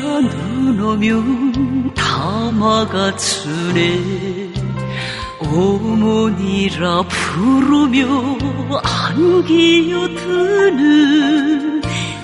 눈 0.02 0.80
오면 0.80 1.94
담아가주네. 1.94 3.80
어머니라 5.40 7.04
부르며 7.04 8.08
안기어드는 9.16 10.20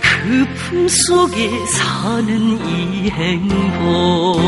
그 0.01 0.47
품속에 0.55 1.65
사는 1.67 2.29
이 2.67 3.09
행복. 3.09 4.39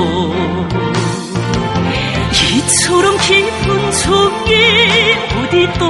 이처럼 2.57 3.17
깊은 3.17 3.91
종이 4.03 4.53
어디 5.37 5.67
또 5.79 5.83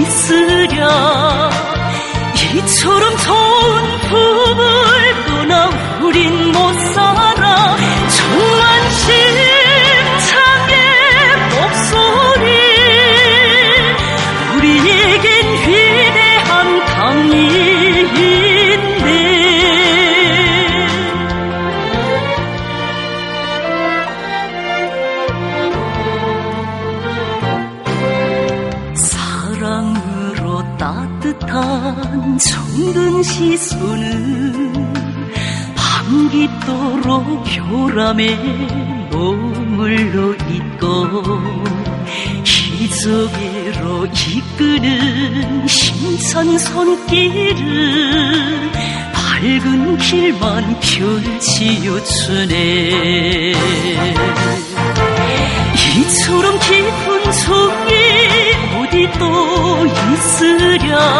있으랴 0.00 1.50
이처럼 2.54 3.16
좋은 3.16 3.98
품을 4.08 5.24
떠나 5.26 5.70
우린 6.02 6.52
못 6.52 6.74
살아 6.94 7.76
시선은 33.26 34.72
밤깃도록 35.74 37.42
교람에 37.44 38.36
머물러 39.10 40.32
있고 40.34 41.24
기적으로 42.44 44.06
이끄는 44.06 45.66
힘찬 45.66 46.56
손길은 46.56 48.70
밝은 49.12 49.98
길만 49.98 50.78
펼치어주네. 50.80 52.54
이처럼 55.98 56.56
깊은 56.60 57.32
종이 57.32 57.90
어디 58.78 59.10
또 59.18 59.24
있으랴 60.12 61.15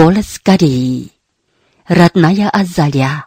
Голос 0.00 0.38
Кореи. 0.44 1.10
Родная 1.88 2.48
Азалия. 2.50 3.26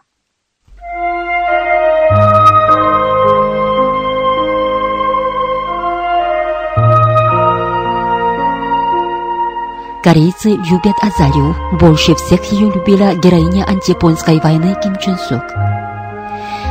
Корейцы 10.02 10.48
любят 10.48 10.96
Азалию. 11.02 11.54
Больше 11.78 12.14
всех 12.14 12.42
ее 12.50 12.72
любила 12.72 13.14
героиня 13.16 13.66
антияпонской 13.66 14.40
войны 14.40 14.74
Ким 14.82 14.96
Чун 14.96 15.18
Сук. 15.18 15.42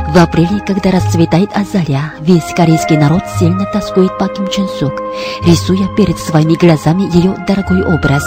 В 0.08 0.18
апреле, 0.18 0.58
когда 0.66 0.90
расцветает 0.90 1.56
Азалия, 1.56 2.12
весь 2.18 2.52
корейский 2.56 2.96
народ 2.96 3.22
сильно 3.38 3.66
тоскует 3.66 4.18
по 4.18 4.26
Ким 4.26 4.48
Чун 4.48 4.68
Сук, 4.68 5.00
рисуя 5.46 5.86
перед 5.94 6.18
своими 6.18 6.54
глазами 6.54 7.02
ее 7.16 7.36
дорогой 7.46 7.84
образ. 7.84 8.24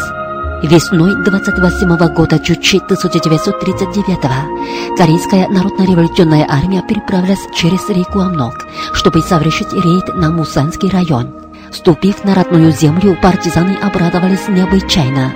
Весной 0.66 1.24
28 1.24 2.14
года 2.16 2.40
Чучи 2.40 2.78
1939 2.78 4.98
Корейская 4.98 5.48
народно-революционная 5.48 6.48
армия 6.50 6.82
переправилась 6.82 7.46
через 7.54 7.88
реку 7.90 8.22
Амнок, 8.22 8.66
чтобы 8.94 9.22
совершить 9.22 9.72
рейд 9.74 10.16
на 10.16 10.32
Мусанский 10.32 10.90
район. 10.90 11.36
Вступив 11.72 12.24
на 12.24 12.34
родную 12.34 12.72
землю, 12.72 13.16
партизаны 13.22 13.78
обрадовались 13.80 14.48
необычайно. 14.48 15.34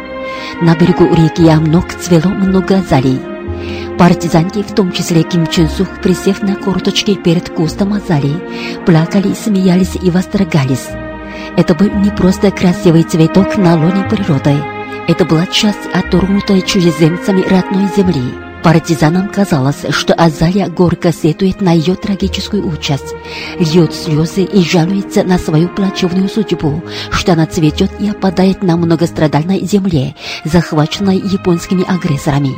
На 0.61 0.75
берегу 0.75 1.05
реки 1.13 1.47
Амнок 1.47 1.93
цвело 1.93 2.31
много 2.31 2.79
азалий. 2.79 3.21
Партизанки, 3.99 4.63
в 4.63 4.73
том 4.73 4.91
числе 4.91 5.21
Ким 5.21 5.45
Чун 5.45 5.69
Сух, 5.69 5.89
присев 6.01 6.41
на 6.41 6.55
корточки 6.55 7.13
перед 7.13 7.49
кустом 7.49 7.93
азалий, 7.93 8.41
плакали, 8.83 9.35
смеялись 9.35 9.95
и 10.01 10.09
восторгались. 10.09 10.87
Это 11.55 11.75
был 11.75 11.91
не 11.91 12.09
просто 12.09 12.49
красивый 12.49 13.03
цветок 13.03 13.57
на 13.57 13.75
лоне 13.75 14.05
природы. 14.09 14.78
Это 15.09 15.25
была 15.25 15.47
часть 15.47 15.87
отторгнутой 15.91 16.61
чужеземцами 16.61 17.41
родной 17.41 17.89
земли. 17.97 18.21
Партизанам 18.61 19.29
казалось, 19.29 19.83
что 19.89 20.13
Азалия 20.13 20.69
горько 20.69 21.11
сетует 21.11 21.61
на 21.61 21.71
ее 21.71 21.95
трагическую 21.95 22.67
участь, 22.67 23.15
льет 23.57 23.91
слезы 23.91 24.43
и 24.43 24.61
жалуется 24.61 25.23
на 25.23 25.39
свою 25.39 25.67
плачевную 25.69 26.29
судьбу, 26.29 26.83
что 27.09 27.33
она 27.33 27.47
цветет 27.47 27.89
и 27.99 28.07
опадает 28.07 28.61
на 28.61 28.77
многострадальной 28.77 29.65
земле, 29.65 30.13
захваченной 30.45 31.17
японскими 31.17 31.83
агрессорами. 31.91 32.55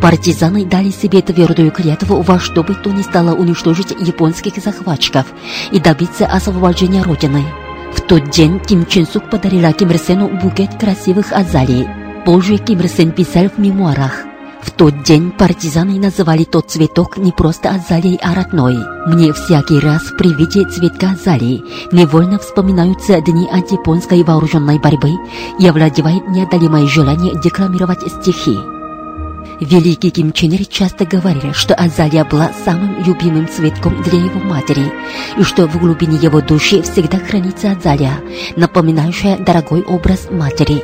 Партизаны 0.00 0.64
дали 0.66 0.90
себе 0.90 1.22
твердую 1.22 1.72
клятву 1.72 2.22
во 2.22 2.38
что 2.38 2.62
бы 2.62 2.76
то 2.76 2.90
ни 2.92 3.02
стало 3.02 3.34
уничтожить 3.34 3.90
японских 3.98 4.62
захватчиков 4.62 5.26
и 5.72 5.80
добиться 5.80 6.26
освобождения 6.26 7.02
Родины. 7.02 7.44
В 7.92 8.00
тот 8.02 8.30
день 8.30 8.60
Ким 8.60 8.86
Чен 8.86 9.06
Сук 9.06 9.30
подарила 9.30 9.72
Ким 9.72 9.90
Ир 9.90 9.98
Сену 9.98 10.28
букет 10.28 10.78
красивых 10.78 11.32
азалий. 11.32 11.86
Позже 12.24 12.58
Ким 12.58 12.80
Ир 12.80 12.88
Сен 12.88 13.12
писал 13.12 13.48
в 13.48 13.58
мемуарах. 13.58 14.24
В 14.62 14.70
тот 14.72 15.02
день 15.02 15.30
партизаны 15.30 15.98
называли 15.98 16.44
тот 16.44 16.70
цветок 16.70 17.16
не 17.16 17.32
просто 17.32 17.70
азалией, 17.70 18.18
а 18.22 18.34
родной. 18.34 18.76
Мне 19.06 19.32
всякий 19.32 19.78
раз 19.78 20.02
при 20.18 20.34
виде 20.34 20.64
цветка 20.68 21.12
азалии 21.12 21.64
невольно 21.92 22.38
вспоминаются 22.38 23.20
дни 23.20 23.48
антипонской 23.50 24.22
вооруженной 24.22 24.78
борьбы 24.78 25.12
и 25.58 25.66
овладевает 25.66 26.28
неодолимое 26.28 26.86
желание 26.86 27.32
декламировать 27.42 28.00
стихи. 28.20 28.58
Великий 29.60 30.10
Ким 30.10 30.32
Чен 30.32 30.52
Ир 30.52 30.64
часто 30.66 31.04
говорил, 31.04 31.52
что 31.52 31.74
азалия 31.74 32.24
была 32.24 32.50
самым 32.64 33.04
любимым 33.04 33.46
цветком 33.46 34.02
для 34.02 34.18
его 34.18 34.40
матери, 34.40 34.90
и 35.36 35.42
что 35.42 35.66
в 35.66 35.78
глубине 35.78 36.16
его 36.16 36.40
души 36.40 36.80
всегда 36.82 37.18
хранится 37.18 37.72
азалия, 37.72 38.20
напоминающая 38.56 39.36
дорогой 39.36 39.82
образ 39.82 40.28
матери. 40.30 40.82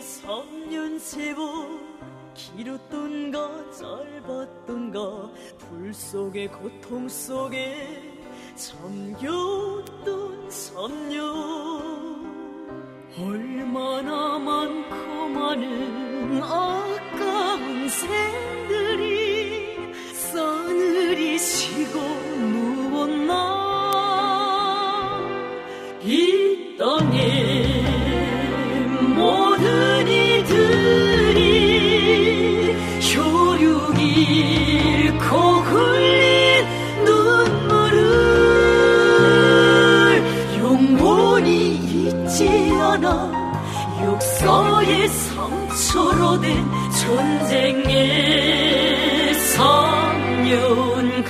전쟁의 0.00 0.02
3년 0.02 0.98
세월 0.98 1.78
길었던가 2.34 3.70
짧았던가 3.70 5.30
불 5.58 5.92
속에 5.92 6.48
고통 6.48 7.06
속에 7.08 8.18
잠겼던 8.54 10.48
3년 10.48 11.20
얼마나 13.18 14.38
많고 14.38 15.28
많은 15.28 16.42
아까운 16.42 17.88
생 17.88 18.39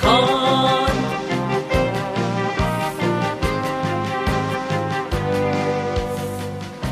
간 0.01 0.91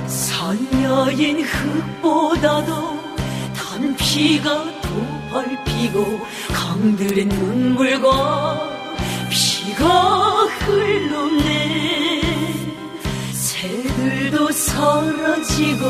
산야인 0.06 1.42
흙보다도 1.42 2.98
단피가 3.54 4.64
더 4.80 4.88
밟히고 5.30 6.20
강들의 6.52 7.26
눈물과 7.26 8.78
피가 9.30 10.44
흘렀네 10.44 12.22
새들도 13.32 14.50
사라지고 14.52 15.88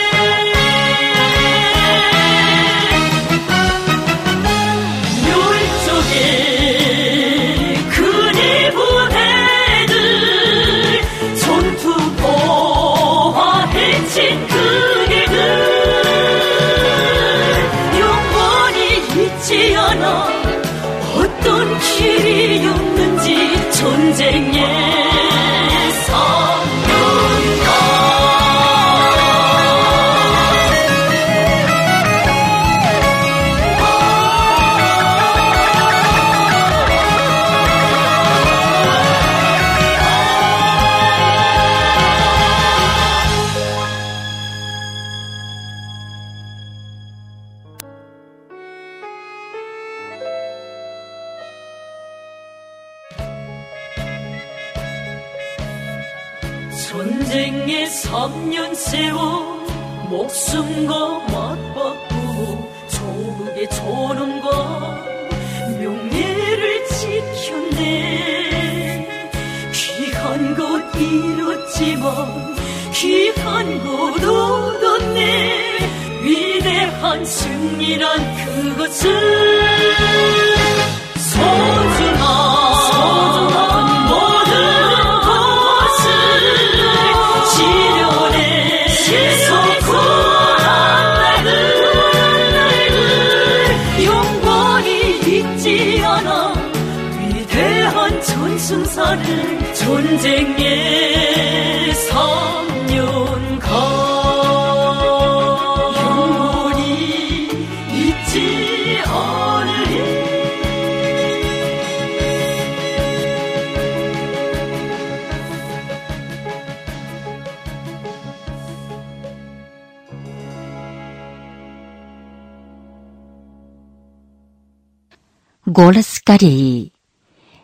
Кореи. 126.31 126.93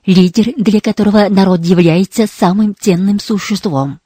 Лидер, 0.06 0.52
для 0.56 0.80
которого 0.80 1.28
народ 1.28 1.60
является 1.60 2.26
самым 2.26 2.74
ценным 2.76 3.20
существом. 3.20 4.00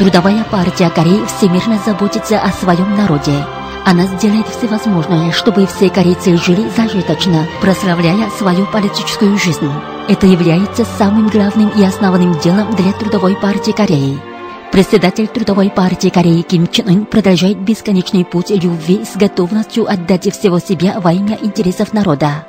Трудовая 0.00 0.42
партия 0.50 0.90
Кореи 0.90 1.24
всемирно 1.26 1.78
заботится 1.86 2.40
о 2.40 2.50
своем 2.50 2.96
народе. 2.96 3.46
Она 3.84 4.06
сделает 4.08 4.48
всевозможное, 4.48 5.30
чтобы 5.30 5.68
все 5.68 5.90
корейцы 5.90 6.36
жили 6.36 6.68
зажиточно, 6.76 7.46
прославляя 7.60 8.28
свою 8.30 8.66
политическую 8.66 9.38
жизнь. 9.38 9.70
Это 10.08 10.28
является 10.28 10.84
самым 10.84 11.26
главным 11.26 11.68
и 11.70 11.82
основным 11.82 12.38
делом 12.38 12.76
для 12.76 12.92
Трудовой 12.92 13.34
партии 13.34 13.72
Кореи. 13.72 14.16
Председатель 14.70 15.26
Трудовой 15.26 15.68
партии 15.68 16.10
Кореи 16.10 16.42
Ким 16.42 16.68
Чен 16.68 16.86
Ын 16.88 17.06
продолжает 17.06 17.58
бесконечный 17.58 18.24
путь 18.24 18.50
любви 18.50 19.04
с 19.04 19.16
готовностью 19.16 19.90
отдать 19.90 20.32
всего 20.32 20.60
себя 20.60 21.00
во 21.00 21.12
имя 21.12 21.36
интересов 21.42 21.92
народа. 21.92 22.46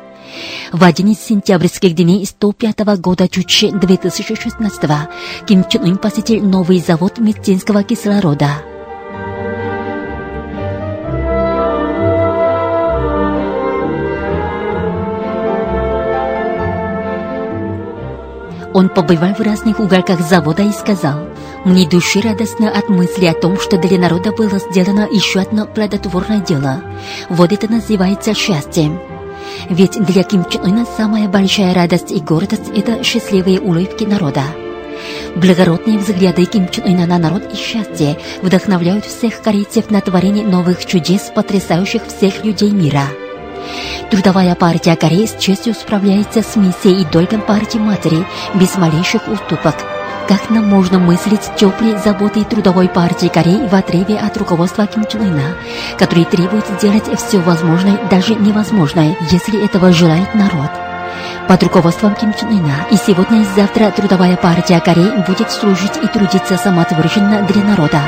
В 0.71 0.83
один 0.83 1.07
из 1.07 1.19
сентябрьских 1.19 1.95
дней 1.95 2.27
105 2.27 2.79
года 2.99 3.27
Чучи 3.27 3.71
2016 3.71 4.81
Ким 5.47 5.63
Чен 5.67 5.83
Ын 5.83 5.97
посетил 5.97 6.43
новый 6.43 6.77
завод 6.77 7.17
медицинского 7.17 7.81
кислорода. 7.81 8.51
Он 18.77 18.89
побывал 18.89 19.33
в 19.33 19.39
разных 19.39 19.79
уголках 19.79 20.19
завода 20.21 20.61
и 20.61 20.71
сказал, 20.71 21.27
«Мне 21.65 21.89
души 21.89 22.21
радостно 22.21 22.69
от 22.69 22.89
мысли 22.89 23.25
о 23.25 23.33
том, 23.33 23.59
что 23.59 23.79
для 23.79 23.97
народа 23.97 24.31
было 24.31 24.59
сделано 24.59 25.07
еще 25.11 25.39
одно 25.39 25.65
плодотворное 25.65 26.41
дело. 26.41 26.83
Вот 27.27 27.51
это 27.51 27.67
называется 27.67 28.35
счастьем». 28.35 28.99
Ведь 29.67 29.93
для 30.05 30.21
Ким 30.21 30.45
Чен 30.45 30.63
Ына 30.63 30.85
самая 30.95 31.27
большая 31.27 31.73
радость 31.73 32.11
и 32.11 32.19
гордость– 32.19 32.69
это 32.75 33.03
счастливые 33.03 33.59
улыбки 33.59 34.03
народа. 34.03 34.43
Благородные 35.35 35.97
взгляды 35.97 36.45
Ким 36.45 36.69
Чен 36.69 36.85
Ына 36.85 37.07
на 37.07 37.17
народ 37.17 37.51
и 37.51 37.55
счастье 37.55 38.19
вдохновляют 38.43 39.05
всех 39.05 39.41
корейцев 39.41 39.89
на 39.89 40.01
творение 40.01 40.45
новых 40.45 40.85
чудес, 40.85 41.31
потрясающих 41.33 42.03
всех 42.05 42.45
людей 42.45 42.69
мира. 42.69 43.07
Трудовая 44.09 44.55
партия 44.55 44.95
Кореи 44.95 45.25
с 45.25 45.35
честью 45.37 45.73
справляется 45.73 46.41
с 46.41 46.55
миссией 46.55 47.01
и 47.01 47.05
долгом 47.05 47.41
партии 47.41 47.77
матери 47.77 48.25
без 48.53 48.75
малейших 48.77 49.27
уступок. 49.27 49.75
Как 50.27 50.49
нам 50.49 50.67
можно 50.67 50.99
мыслить 50.99 51.55
теплой 51.55 51.97
заботой 52.03 52.43
трудовой 52.43 52.89
партии 52.89 53.27
Кореи 53.27 53.65
в 53.67 53.73
отрыве 53.73 54.17
от 54.17 54.35
руководства 54.35 54.85
Ким 54.85 55.05
Чен 55.05 55.21
Ына, 55.21 55.55
который 55.97 56.25
требует 56.25 56.65
сделать 56.67 57.05
все 57.17 57.39
возможное, 57.39 57.97
даже 58.09 58.35
невозможное, 58.35 59.15
если 59.31 59.63
этого 59.63 59.93
желает 59.93 60.35
народ? 60.35 60.69
Под 61.47 61.63
руководством 61.63 62.13
Ким 62.15 62.33
Чен 62.33 62.49
Ына 62.49 62.87
и 62.91 62.97
сегодня 62.97 63.41
и 63.41 63.45
завтра 63.55 63.89
трудовая 63.91 64.35
партия 64.35 64.81
Кореи 64.81 65.23
будет 65.25 65.49
служить 65.49 65.95
и 66.03 66.07
трудиться 66.07 66.57
самоотверженно 66.57 67.43
для 67.43 67.63
народа. 67.63 68.01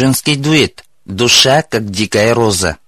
Женский 0.00 0.36
дуэт 0.36 0.82
«Душа, 1.04 1.60
как 1.60 1.90
дикая 1.90 2.32
роза». 2.32 2.78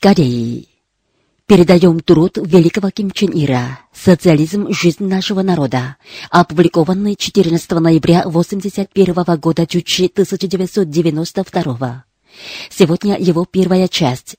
Кореи. 0.00 0.66
Передаем 1.44 2.00
труд 2.00 2.38
великого 2.38 2.88
Ким 2.90 3.10
Чен 3.10 3.32
Ира 3.34 3.80
«Социализм. 3.92 4.72
Жизнь 4.72 5.04
нашего 5.04 5.42
народа», 5.42 5.96
опубликованный 6.30 7.16
14 7.16 7.70
ноября 7.72 8.22
1981 8.22 9.38
года 9.38 9.66
Чучи 9.66 10.06
1992. 10.06 12.04
Сегодня 12.70 13.18
его 13.18 13.44
первая 13.44 13.88
часть. 13.88 14.36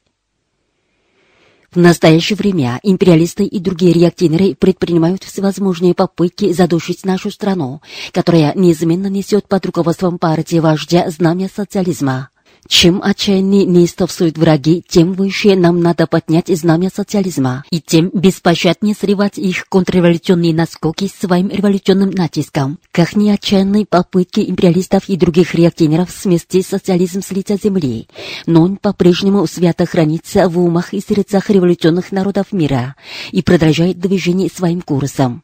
В 1.69 1.77
настоящее 1.77 2.37
время 2.37 2.79
империалисты 2.81 3.45
и 3.45 3.59
другие 3.59 3.93
реактивнеры 3.93 4.55
предпринимают 4.55 5.23
всевозможные 5.23 5.93
попытки 5.93 6.53
задушить 6.53 7.05
нашу 7.05 7.29
страну, 7.29 7.81
которая 8.13 8.55
неизменно 8.55 9.07
несет 9.07 9.47
под 9.47 9.63
руководством 9.67 10.17
партии 10.17 10.57
вождя 10.57 11.07
знамя 11.11 11.51
социализма. 11.55 12.30
Чем 12.67 13.01
отчаяннее 13.03 13.65
неистовствуют 13.65 14.37
враги, 14.37 14.83
тем 14.87 15.13
выше 15.13 15.55
нам 15.55 15.81
надо 15.81 16.07
поднять 16.07 16.47
знамя 16.47 16.89
социализма, 16.93 17.63
и 17.71 17.81
тем 17.81 18.09
беспощаднее 18.13 18.95
срывать 18.95 19.37
их 19.37 19.67
контрреволюционные 19.67 20.53
наскоки 20.53 21.09
своим 21.09 21.49
революционным 21.49 22.11
натиском. 22.11 22.79
Как 22.91 23.15
ни 23.15 23.29
отчаянные 23.29 23.85
попытки 23.85 24.41
империалистов 24.41 25.09
и 25.09 25.17
других 25.17 25.55
реактивнеров 25.55 26.11
смести 26.11 26.61
социализм 26.61 27.21
с 27.21 27.31
лица 27.31 27.57
земли, 27.61 28.07
но 28.45 28.61
он 28.61 28.77
по-прежнему 28.77 29.45
свято 29.47 29.85
хранится 29.85 30.47
в 30.47 30.59
умах 30.59 30.93
и 30.93 31.01
сердцах 31.01 31.49
революционных 31.49 32.11
народов 32.11 32.51
мира 32.51 32.95
и 33.31 33.41
продолжает 33.41 33.99
движение 33.99 34.49
своим 34.49 34.81
курсом. 34.81 35.43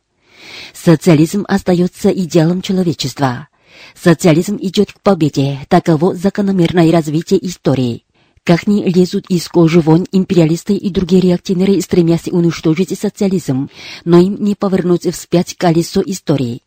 Социализм 0.73 1.45
остается 1.47 2.09
идеалом 2.09 2.61
человечества. 2.61 3.47
Социализм 3.95 4.57
идет 4.61 4.93
к 4.93 5.01
победе, 5.01 5.59
таково 5.69 6.15
закономерное 6.15 6.91
развитие 6.91 7.45
истории. 7.45 8.03
Как 8.43 8.65
ни 8.65 8.83
лезут 8.83 9.25
из 9.29 9.47
кожи 9.49 9.81
вон 9.81 10.05
империалисты 10.11 10.73
и 10.73 10.89
другие 10.89 11.21
реактивнеры, 11.21 11.81
стремясь 11.81 12.27
уничтожить 12.27 12.97
социализм, 12.97 13.69
но 14.05 14.19
им 14.19 14.41
не 14.41 14.55
повернуть 14.55 15.13
вспять 15.13 15.55
колесо 15.55 16.01
истории. 16.05 16.61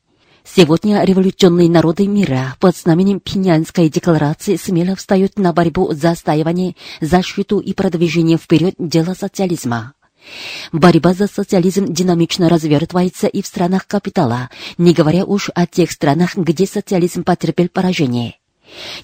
Сегодня 0.44 1.04
революционные 1.04 1.70
народы 1.70 2.06
мира 2.06 2.56
под 2.60 2.76
знаменем 2.76 3.20
Пинянской 3.20 3.88
декларации 3.88 4.56
смело 4.56 4.96
встают 4.96 5.38
на 5.38 5.52
борьбу 5.52 5.92
за 5.92 6.10
отстаивание, 6.10 6.76
защиту 7.00 7.60
и 7.60 7.72
продвижение 7.72 8.36
вперед 8.36 8.74
дела 8.78 9.14
социализма. 9.14 9.94
Борьба 10.72 11.14
за 11.14 11.26
социализм 11.26 11.92
динамично 11.92 12.48
развертывается 12.48 13.26
и 13.26 13.42
в 13.42 13.46
странах 13.46 13.86
капитала, 13.86 14.50
не 14.78 14.92
говоря 14.92 15.24
уж 15.24 15.50
о 15.54 15.66
тех 15.66 15.90
странах, 15.90 16.36
где 16.36 16.66
социализм 16.66 17.24
потерпел 17.24 17.68
поражение. 17.68 18.36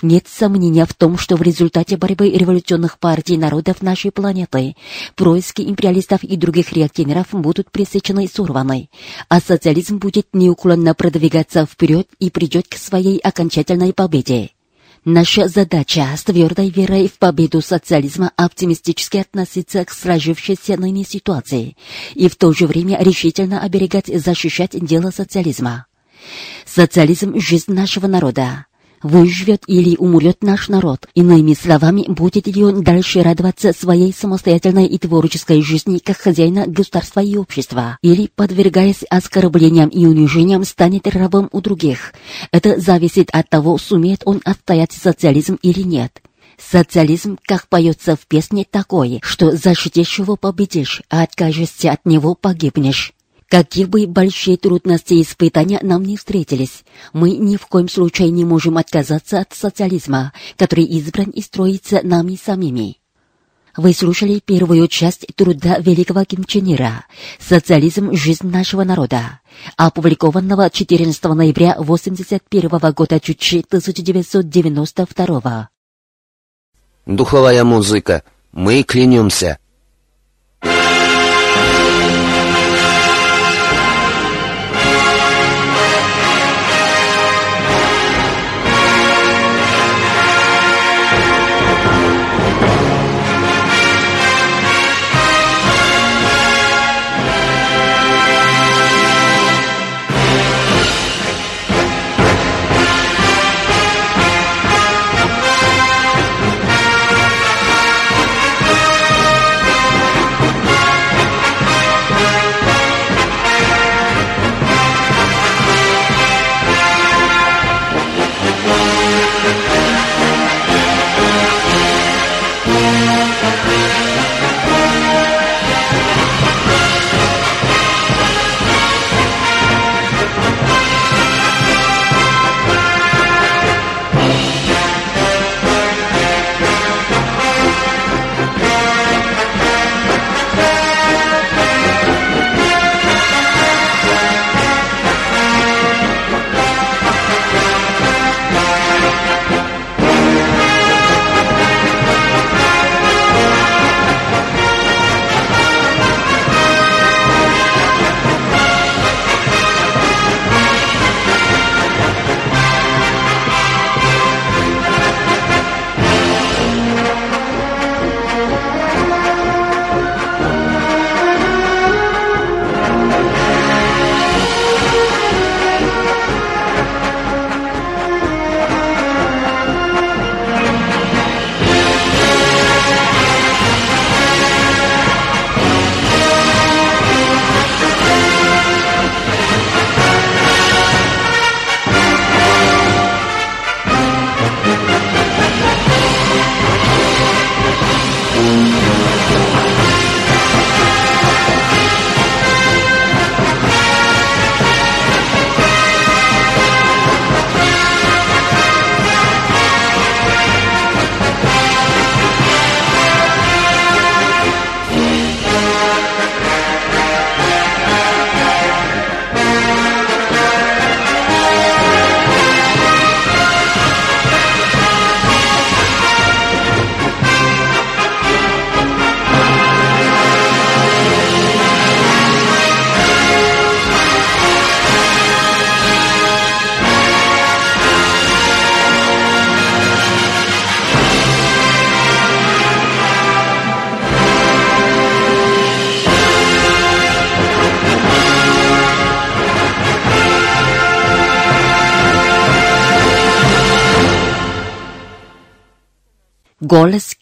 Нет 0.02 0.26
сомнения 0.28 0.86
в 0.86 0.94
том, 0.94 1.18
что 1.18 1.36
в 1.36 1.42
результате 1.42 1.96
борьбы 1.96 2.30
революционных 2.30 2.98
партий 2.98 3.36
народов 3.36 3.82
нашей 3.82 4.10
планеты 4.10 4.76
происки 5.14 5.62
империалистов 5.62 6.22
и 6.22 6.36
других 6.36 6.72
реактивнеров 6.72 7.28
будут 7.32 7.70
пресечены 7.70 8.24
и 8.24 8.28
сорваны, 8.28 8.90
а 9.28 9.40
социализм 9.40 9.98
будет 9.98 10.28
неуклонно 10.32 10.94
продвигаться 10.94 11.66
вперед 11.66 12.08
и 12.18 12.30
придет 12.30 12.68
к 12.68 12.76
своей 12.76 13.18
окончательной 13.18 13.92
победе. 13.92 14.50
Наша 15.08 15.46
задача 15.46 16.08
с 16.16 16.24
твердой 16.24 16.68
верой 16.68 17.06
в 17.06 17.16
победу 17.18 17.60
социализма 17.60 18.32
оптимистически 18.34 19.18
относиться 19.18 19.84
к 19.84 19.92
сложившейся 19.92 20.76
ныне 20.76 21.04
ситуации 21.04 21.76
и 22.14 22.28
в 22.28 22.34
то 22.34 22.52
же 22.52 22.66
время 22.66 23.00
решительно 23.00 23.60
оберегать 23.60 24.08
и 24.08 24.18
защищать 24.18 24.72
дело 24.72 25.12
социализма. 25.12 25.86
Социализм– 26.64 27.34
жизнь 27.38 27.72
нашего 27.72 28.08
народа. 28.08 28.66
Выживет 29.06 29.62
или 29.68 29.94
умрет 29.96 30.42
наш 30.42 30.68
народ. 30.68 31.06
Иными 31.14 31.54
словами, 31.54 32.06
будет 32.08 32.48
ли 32.48 32.64
он 32.64 32.82
дальше 32.82 33.22
радоваться 33.22 33.72
своей 33.72 34.12
самостоятельной 34.12 34.86
и 34.86 34.98
творческой 34.98 35.62
жизни 35.62 35.98
как 35.98 36.16
хозяина 36.16 36.66
государства 36.66 37.20
и 37.20 37.36
общества, 37.36 37.98
или, 38.02 38.28
подвергаясь 38.34 39.04
оскорблениям 39.08 39.90
и 39.90 40.06
унижениям, 40.06 40.64
станет 40.64 41.06
рабом 41.06 41.48
у 41.52 41.60
других. 41.60 42.14
Это 42.50 42.80
зависит 42.80 43.28
от 43.30 43.48
того, 43.48 43.78
сумеет 43.78 44.22
он 44.24 44.40
отстоять 44.44 44.90
социализм 44.90 45.56
или 45.62 45.82
нет. 45.82 46.20
Социализм, 46.58 47.38
как 47.46 47.68
поется 47.68 48.16
в 48.16 48.26
песне, 48.26 48.66
такой, 48.68 49.20
что 49.22 49.52
защитишь 49.52 50.18
его 50.18 50.36
победишь, 50.36 51.02
а 51.10 51.22
откажешься 51.22 51.92
от 51.92 52.04
него 52.06 52.34
погибнешь. 52.34 53.12
Какие 53.48 53.84
бы 53.84 54.06
большие 54.08 54.56
трудности 54.56 55.14
и 55.14 55.22
испытания 55.22 55.78
нам 55.82 56.04
не 56.04 56.16
встретились, 56.16 56.84
мы 57.12 57.36
ни 57.36 57.56
в 57.56 57.66
коем 57.66 57.88
случае 57.88 58.30
не 58.30 58.44
можем 58.44 58.76
отказаться 58.76 59.38
от 59.38 59.54
социализма, 59.54 60.32
который 60.56 60.84
избран 60.84 61.30
и 61.30 61.40
строится 61.42 62.00
нами 62.02 62.36
самими. 62.42 62.98
Вы 63.76 63.92
слушали 63.92 64.40
первую 64.44 64.88
часть 64.88 65.26
труда 65.36 65.78
великого 65.78 66.24
Ким 66.24 66.44
Чен 66.44 66.72
Ира 66.72 67.04
«Социализм. 67.38 68.14
Жизнь 68.14 68.48
нашего 68.48 68.84
народа», 68.84 69.40
опубликованного 69.76 70.70
14 70.70 71.22
ноября 71.24 71.74
1981 71.74 72.92
года 72.92 73.20
Чучи 73.20 73.64
1992 73.68 75.68
Духовая 77.04 77.64
музыка. 77.64 78.22
Мы 78.52 78.82
клянемся. 78.82 79.58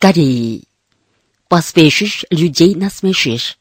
Кореи. 0.04 0.64
Поспешишь, 1.48 2.26
людей 2.28 2.74
насмешишь. 2.74 3.56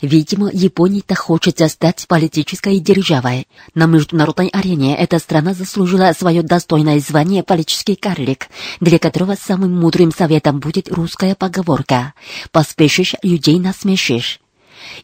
Видимо, 0.00 0.48
Японии-то 0.50 1.14
хочется 1.14 1.68
стать 1.68 2.08
политической 2.08 2.78
державой. 2.78 3.46
На 3.74 3.84
международной 3.84 4.48
арене 4.48 4.96
эта 4.96 5.18
страна 5.18 5.52
заслужила 5.52 6.14
свое 6.16 6.42
достойное 6.42 7.00
звание 7.00 7.42
«политический 7.42 7.96
карлик», 7.96 8.46
для 8.80 8.98
которого 8.98 9.34
самым 9.34 9.78
мудрым 9.78 10.10
советом 10.10 10.58
будет 10.58 10.90
русская 10.90 11.34
поговорка 11.34 12.14
«поспешишь, 12.50 13.14
людей 13.22 13.58
насмешишь». 13.58 14.40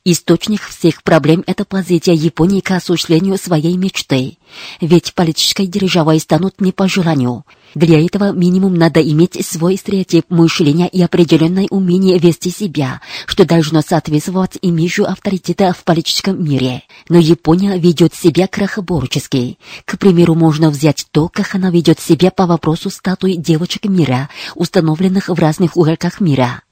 Источник 0.04 0.62
всех 0.62 1.02
проблем– 1.02 1.42
это 1.46 1.64
позиция 1.64 2.14
Японии 2.14 2.60
к 2.60 2.70
осуществлению 2.70 3.38
своей 3.38 3.76
мечты. 3.76 4.38
Ведь 4.80 5.14
политической 5.14 5.66
державой 5.66 6.20
станут 6.20 6.60
не 6.60 6.72
по 6.72 6.88
желанию. 6.88 7.44
Для 7.74 8.02
этого 8.02 8.32
минимум 8.32 8.74
надо 8.74 9.02
иметь 9.02 9.44
свой 9.44 9.76
стереотип 9.76 10.30
мышления 10.30 10.88
и 10.88 11.02
определенное 11.02 11.66
умение 11.68 12.18
вести 12.18 12.50
себя, 12.50 13.02
что 13.26 13.44
должно 13.44 13.82
соответствовать 13.82 14.56
имиджу 14.62 15.04
авторитета 15.04 15.74
в 15.74 15.84
политическом 15.84 16.42
мире. 16.42 16.84
Но 17.08 17.18
Япония 17.18 17.78
ведет 17.78 18.14
себя 18.14 18.46
крахоборчески. 18.46 19.58
К 19.84 19.98
примеру, 19.98 20.34
можно 20.34 20.70
взять 20.70 21.06
то, 21.10 21.28
как 21.28 21.54
она 21.54 21.70
ведет 21.70 22.00
себя 22.00 22.30
по 22.30 22.46
вопросу 22.46 22.88
статуи 22.88 23.34
девочек 23.34 23.84
мира, 23.84 24.30
установленных 24.54 25.28
в 25.28 25.38
разных 25.38 25.76
уголках 25.76 26.20
мира. 26.20 26.62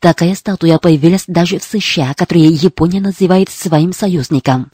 Такая 0.00 0.34
статуя 0.34 0.78
появилась 0.78 1.24
даже 1.26 1.58
в 1.58 1.64
США, 1.64 2.14
которые 2.14 2.46
Япония 2.46 3.00
называет 3.00 3.50
своим 3.50 3.92
союзником. 3.92 4.70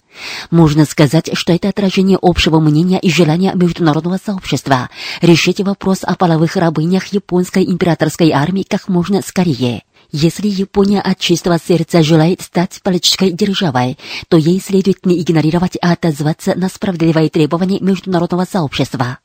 Можно 0.50 0.84
сказать, 0.84 1.30
что 1.34 1.52
это 1.52 1.68
отражение 1.68 2.18
общего 2.20 2.60
мнения 2.60 2.98
и 2.98 3.10
желания 3.10 3.52
международного 3.54 4.18
сообщества 4.24 4.90
решить 5.20 5.60
вопрос 5.60 6.00
о 6.02 6.14
половых 6.14 6.56
рабынях 6.56 7.06
японской 7.08 7.64
императорской 7.64 8.30
армии 8.30 8.64
как 8.68 8.88
можно 8.88 9.22
скорее. 9.22 9.82
Если 10.10 10.48
Япония 10.48 11.02
от 11.02 11.18
чистого 11.18 11.58
сердца 11.58 12.02
желает 12.02 12.40
стать 12.40 12.80
политической 12.82 13.30
державой, 13.30 13.98
то 14.28 14.38
ей 14.38 14.58
следует 14.58 15.04
не 15.04 15.20
игнорировать, 15.20 15.76
а 15.82 15.92
отозваться 15.92 16.54
на 16.54 16.70
справедливые 16.70 17.28
требования 17.28 17.78
международного 17.80 18.46
сообщества. 18.50 19.18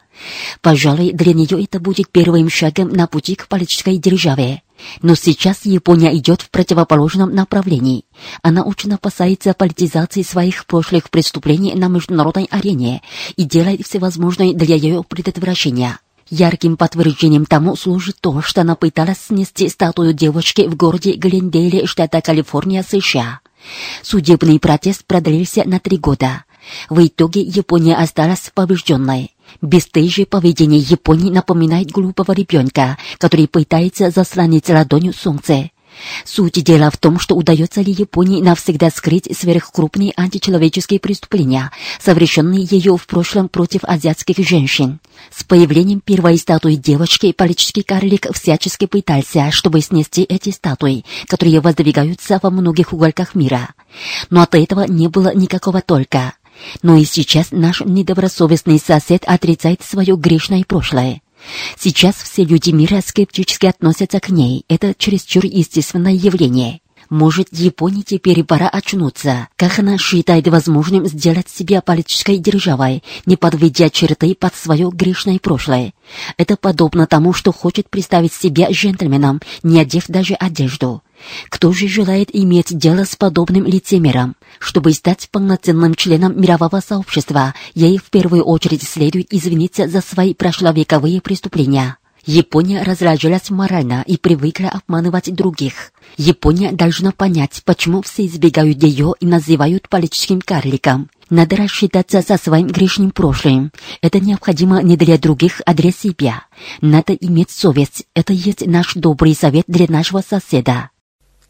Пожалуй, 0.61 1.13
для 1.13 1.33
нее 1.33 1.63
это 1.63 1.79
будет 1.79 2.09
первым 2.09 2.49
шагом 2.49 2.89
на 2.89 3.07
пути 3.07 3.35
к 3.35 3.47
политической 3.47 3.97
державе. 3.97 4.62
Но 5.01 5.15
сейчас 5.15 5.65
Япония 5.65 6.15
идет 6.17 6.41
в 6.41 6.49
противоположном 6.49 7.33
направлении. 7.33 8.05
Она 8.41 8.63
очень 8.63 8.93
опасается 8.93 9.53
политизации 9.53 10.23
своих 10.23 10.65
прошлых 10.65 11.09
преступлений 11.09 11.73
на 11.75 11.87
международной 11.87 12.47
арене 12.51 13.01
и 13.35 13.43
делает 13.43 13.85
всевозможное 13.85 14.53
для 14.53 14.75
ее 14.75 15.03
предотвращения. 15.03 15.99
Ярким 16.29 16.77
подтверждением 16.77 17.45
тому 17.45 17.75
служит 17.75 18.17
то, 18.19 18.41
что 18.41 18.61
она 18.61 18.75
пыталась 18.75 19.19
снести 19.19 19.69
статую 19.69 20.13
девочки 20.13 20.67
в 20.67 20.75
городе 20.75 21.13
Глендейле, 21.13 21.85
штата 21.85 22.21
Калифорния, 22.21 22.83
США. 22.83 23.39
Судебный 24.01 24.59
протест 24.59 25.05
продлился 25.05 25.63
на 25.65 25.79
три 25.79 25.97
года. 25.97 26.45
В 26.89 27.05
итоге 27.05 27.41
Япония 27.41 27.95
осталась 27.95 28.51
побежденной. 28.53 29.35
Бесстыжее 29.61 30.25
поведение 30.25 30.79
Японии 30.79 31.31
напоминает 31.31 31.91
глупого 31.91 32.31
ребенка, 32.31 32.97
который 33.17 33.47
пытается 33.47 34.09
заслонить 34.11 34.69
ладонью 34.69 35.13
солнце. 35.13 35.69
Суть 36.25 36.63
дела 36.63 36.89
в 36.89 36.97
том, 36.97 37.19
что 37.19 37.35
удается 37.35 37.81
ли 37.81 37.91
Японии 37.91 38.41
навсегда 38.41 38.89
скрыть 38.89 39.29
сверхкрупные 39.37 40.13
античеловеческие 40.15 40.99
преступления, 40.99 41.71
совершенные 41.99 42.67
ее 42.69 42.97
в 42.97 43.05
прошлом 43.05 43.49
против 43.49 43.81
азиатских 43.83 44.37
женщин. 44.37 44.99
С 45.31 45.43
появлением 45.43 46.01
первой 46.01 46.37
статуи 46.37 46.75
девочки 46.75 47.31
политический 47.31 47.83
карлик 47.83 48.27
всячески 48.33 48.85
пытался, 48.85 49.51
чтобы 49.51 49.81
снести 49.81 50.23
эти 50.23 50.49
статуи, 50.49 51.05
которые 51.27 51.59
воздвигаются 51.61 52.39
во 52.41 52.49
многих 52.49 52.93
уголках 52.93 53.35
мира. 53.35 53.69
Но 54.29 54.41
от 54.41 54.55
этого 54.55 54.85
не 54.87 55.07
было 55.07 55.33
никакого 55.33 55.81
толка. 55.81 56.33
Но 56.81 56.95
и 56.95 57.05
сейчас 57.05 57.47
наш 57.51 57.81
недобросовестный 57.81 58.79
сосед 58.79 59.23
отрицает 59.25 59.81
свое 59.81 60.15
грешное 60.15 60.63
прошлое. 60.63 61.21
Сейчас 61.77 62.15
все 62.15 62.43
люди 62.43 62.71
мира 62.71 63.01
скептически 63.05 63.65
относятся 63.65 64.19
к 64.19 64.29
ней. 64.29 64.65
Это 64.69 64.93
чересчур 64.97 65.45
естественное 65.45 66.13
явление. 66.13 66.79
Может, 67.09 67.49
Японии 67.51 68.01
теперь 68.01 68.43
пора 68.43 68.67
очнуться, 68.69 69.47
как 69.55 69.77
она 69.77 69.97
считает 69.97 70.47
возможным 70.47 71.05
сделать 71.05 71.49
себя 71.49 71.81
политической 71.81 72.37
державой, 72.37 73.03
не 73.25 73.35
подведя 73.35 73.89
черты 73.89 74.33
под 74.35 74.55
свое 74.55 74.89
грешное 74.91 75.37
прошлое. 75.37 75.93
Это 76.37 76.55
подобно 76.55 77.05
тому, 77.05 77.33
что 77.33 77.51
хочет 77.51 77.89
представить 77.89 78.33
себя 78.33 78.67
джентльменом, 78.71 79.41
не 79.63 79.79
одев 79.79 80.05
даже 80.07 80.33
одежду. 80.33 81.03
Кто 81.49 81.71
же 81.71 81.87
желает 81.87 82.29
иметь 82.33 82.77
дело 82.77 83.05
с 83.05 83.15
подобным 83.15 83.65
лицемером? 83.65 84.35
Чтобы 84.59 84.93
стать 84.93 85.29
полноценным 85.31 85.95
членом 85.95 86.39
мирового 86.39 86.81
сообщества, 86.81 87.53
ей 87.73 87.97
в 87.97 88.05
первую 88.05 88.43
очередь 88.43 88.83
следует 88.83 89.33
извиниться 89.33 89.87
за 89.87 90.01
свои 90.01 90.33
прошловековые 90.33 91.21
преступления. 91.21 91.97
Япония 92.25 92.83
разражилась 92.83 93.49
морально 93.49 94.03
и 94.07 94.15
привыкла 94.15 94.69
обманывать 94.69 95.33
других. 95.35 95.91
Япония 96.15 96.71
должна 96.71 97.11
понять, 97.11 97.61
почему 97.65 98.01
все 98.01 98.25
избегают 98.25 98.81
ее 98.81 99.13
и 99.19 99.25
называют 99.25 99.89
политическим 99.89 100.39
карликом. 100.39 101.09
Надо 101.29 101.57
рассчитаться 101.57 102.21
со 102.21 102.37
своим 102.37 102.67
грешным 102.67 103.11
прошлым. 103.11 103.71
Это 104.01 104.21
необходимо 104.21 104.81
не 104.81 104.95
для 104.95 105.17
других, 105.17 105.61
а 105.65 105.73
для 105.73 105.91
себя. 105.91 106.45
Надо 106.79 107.13
иметь 107.13 107.49
совесть. 107.49 108.05
Это 108.13 108.31
есть 108.31 108.65
наш 108.65 108.93
добрый 108.93 109.35
совет 109.35 109.65
для 109.67 109.87
нашего 109.89 110.21
соседа. 110.21 110.91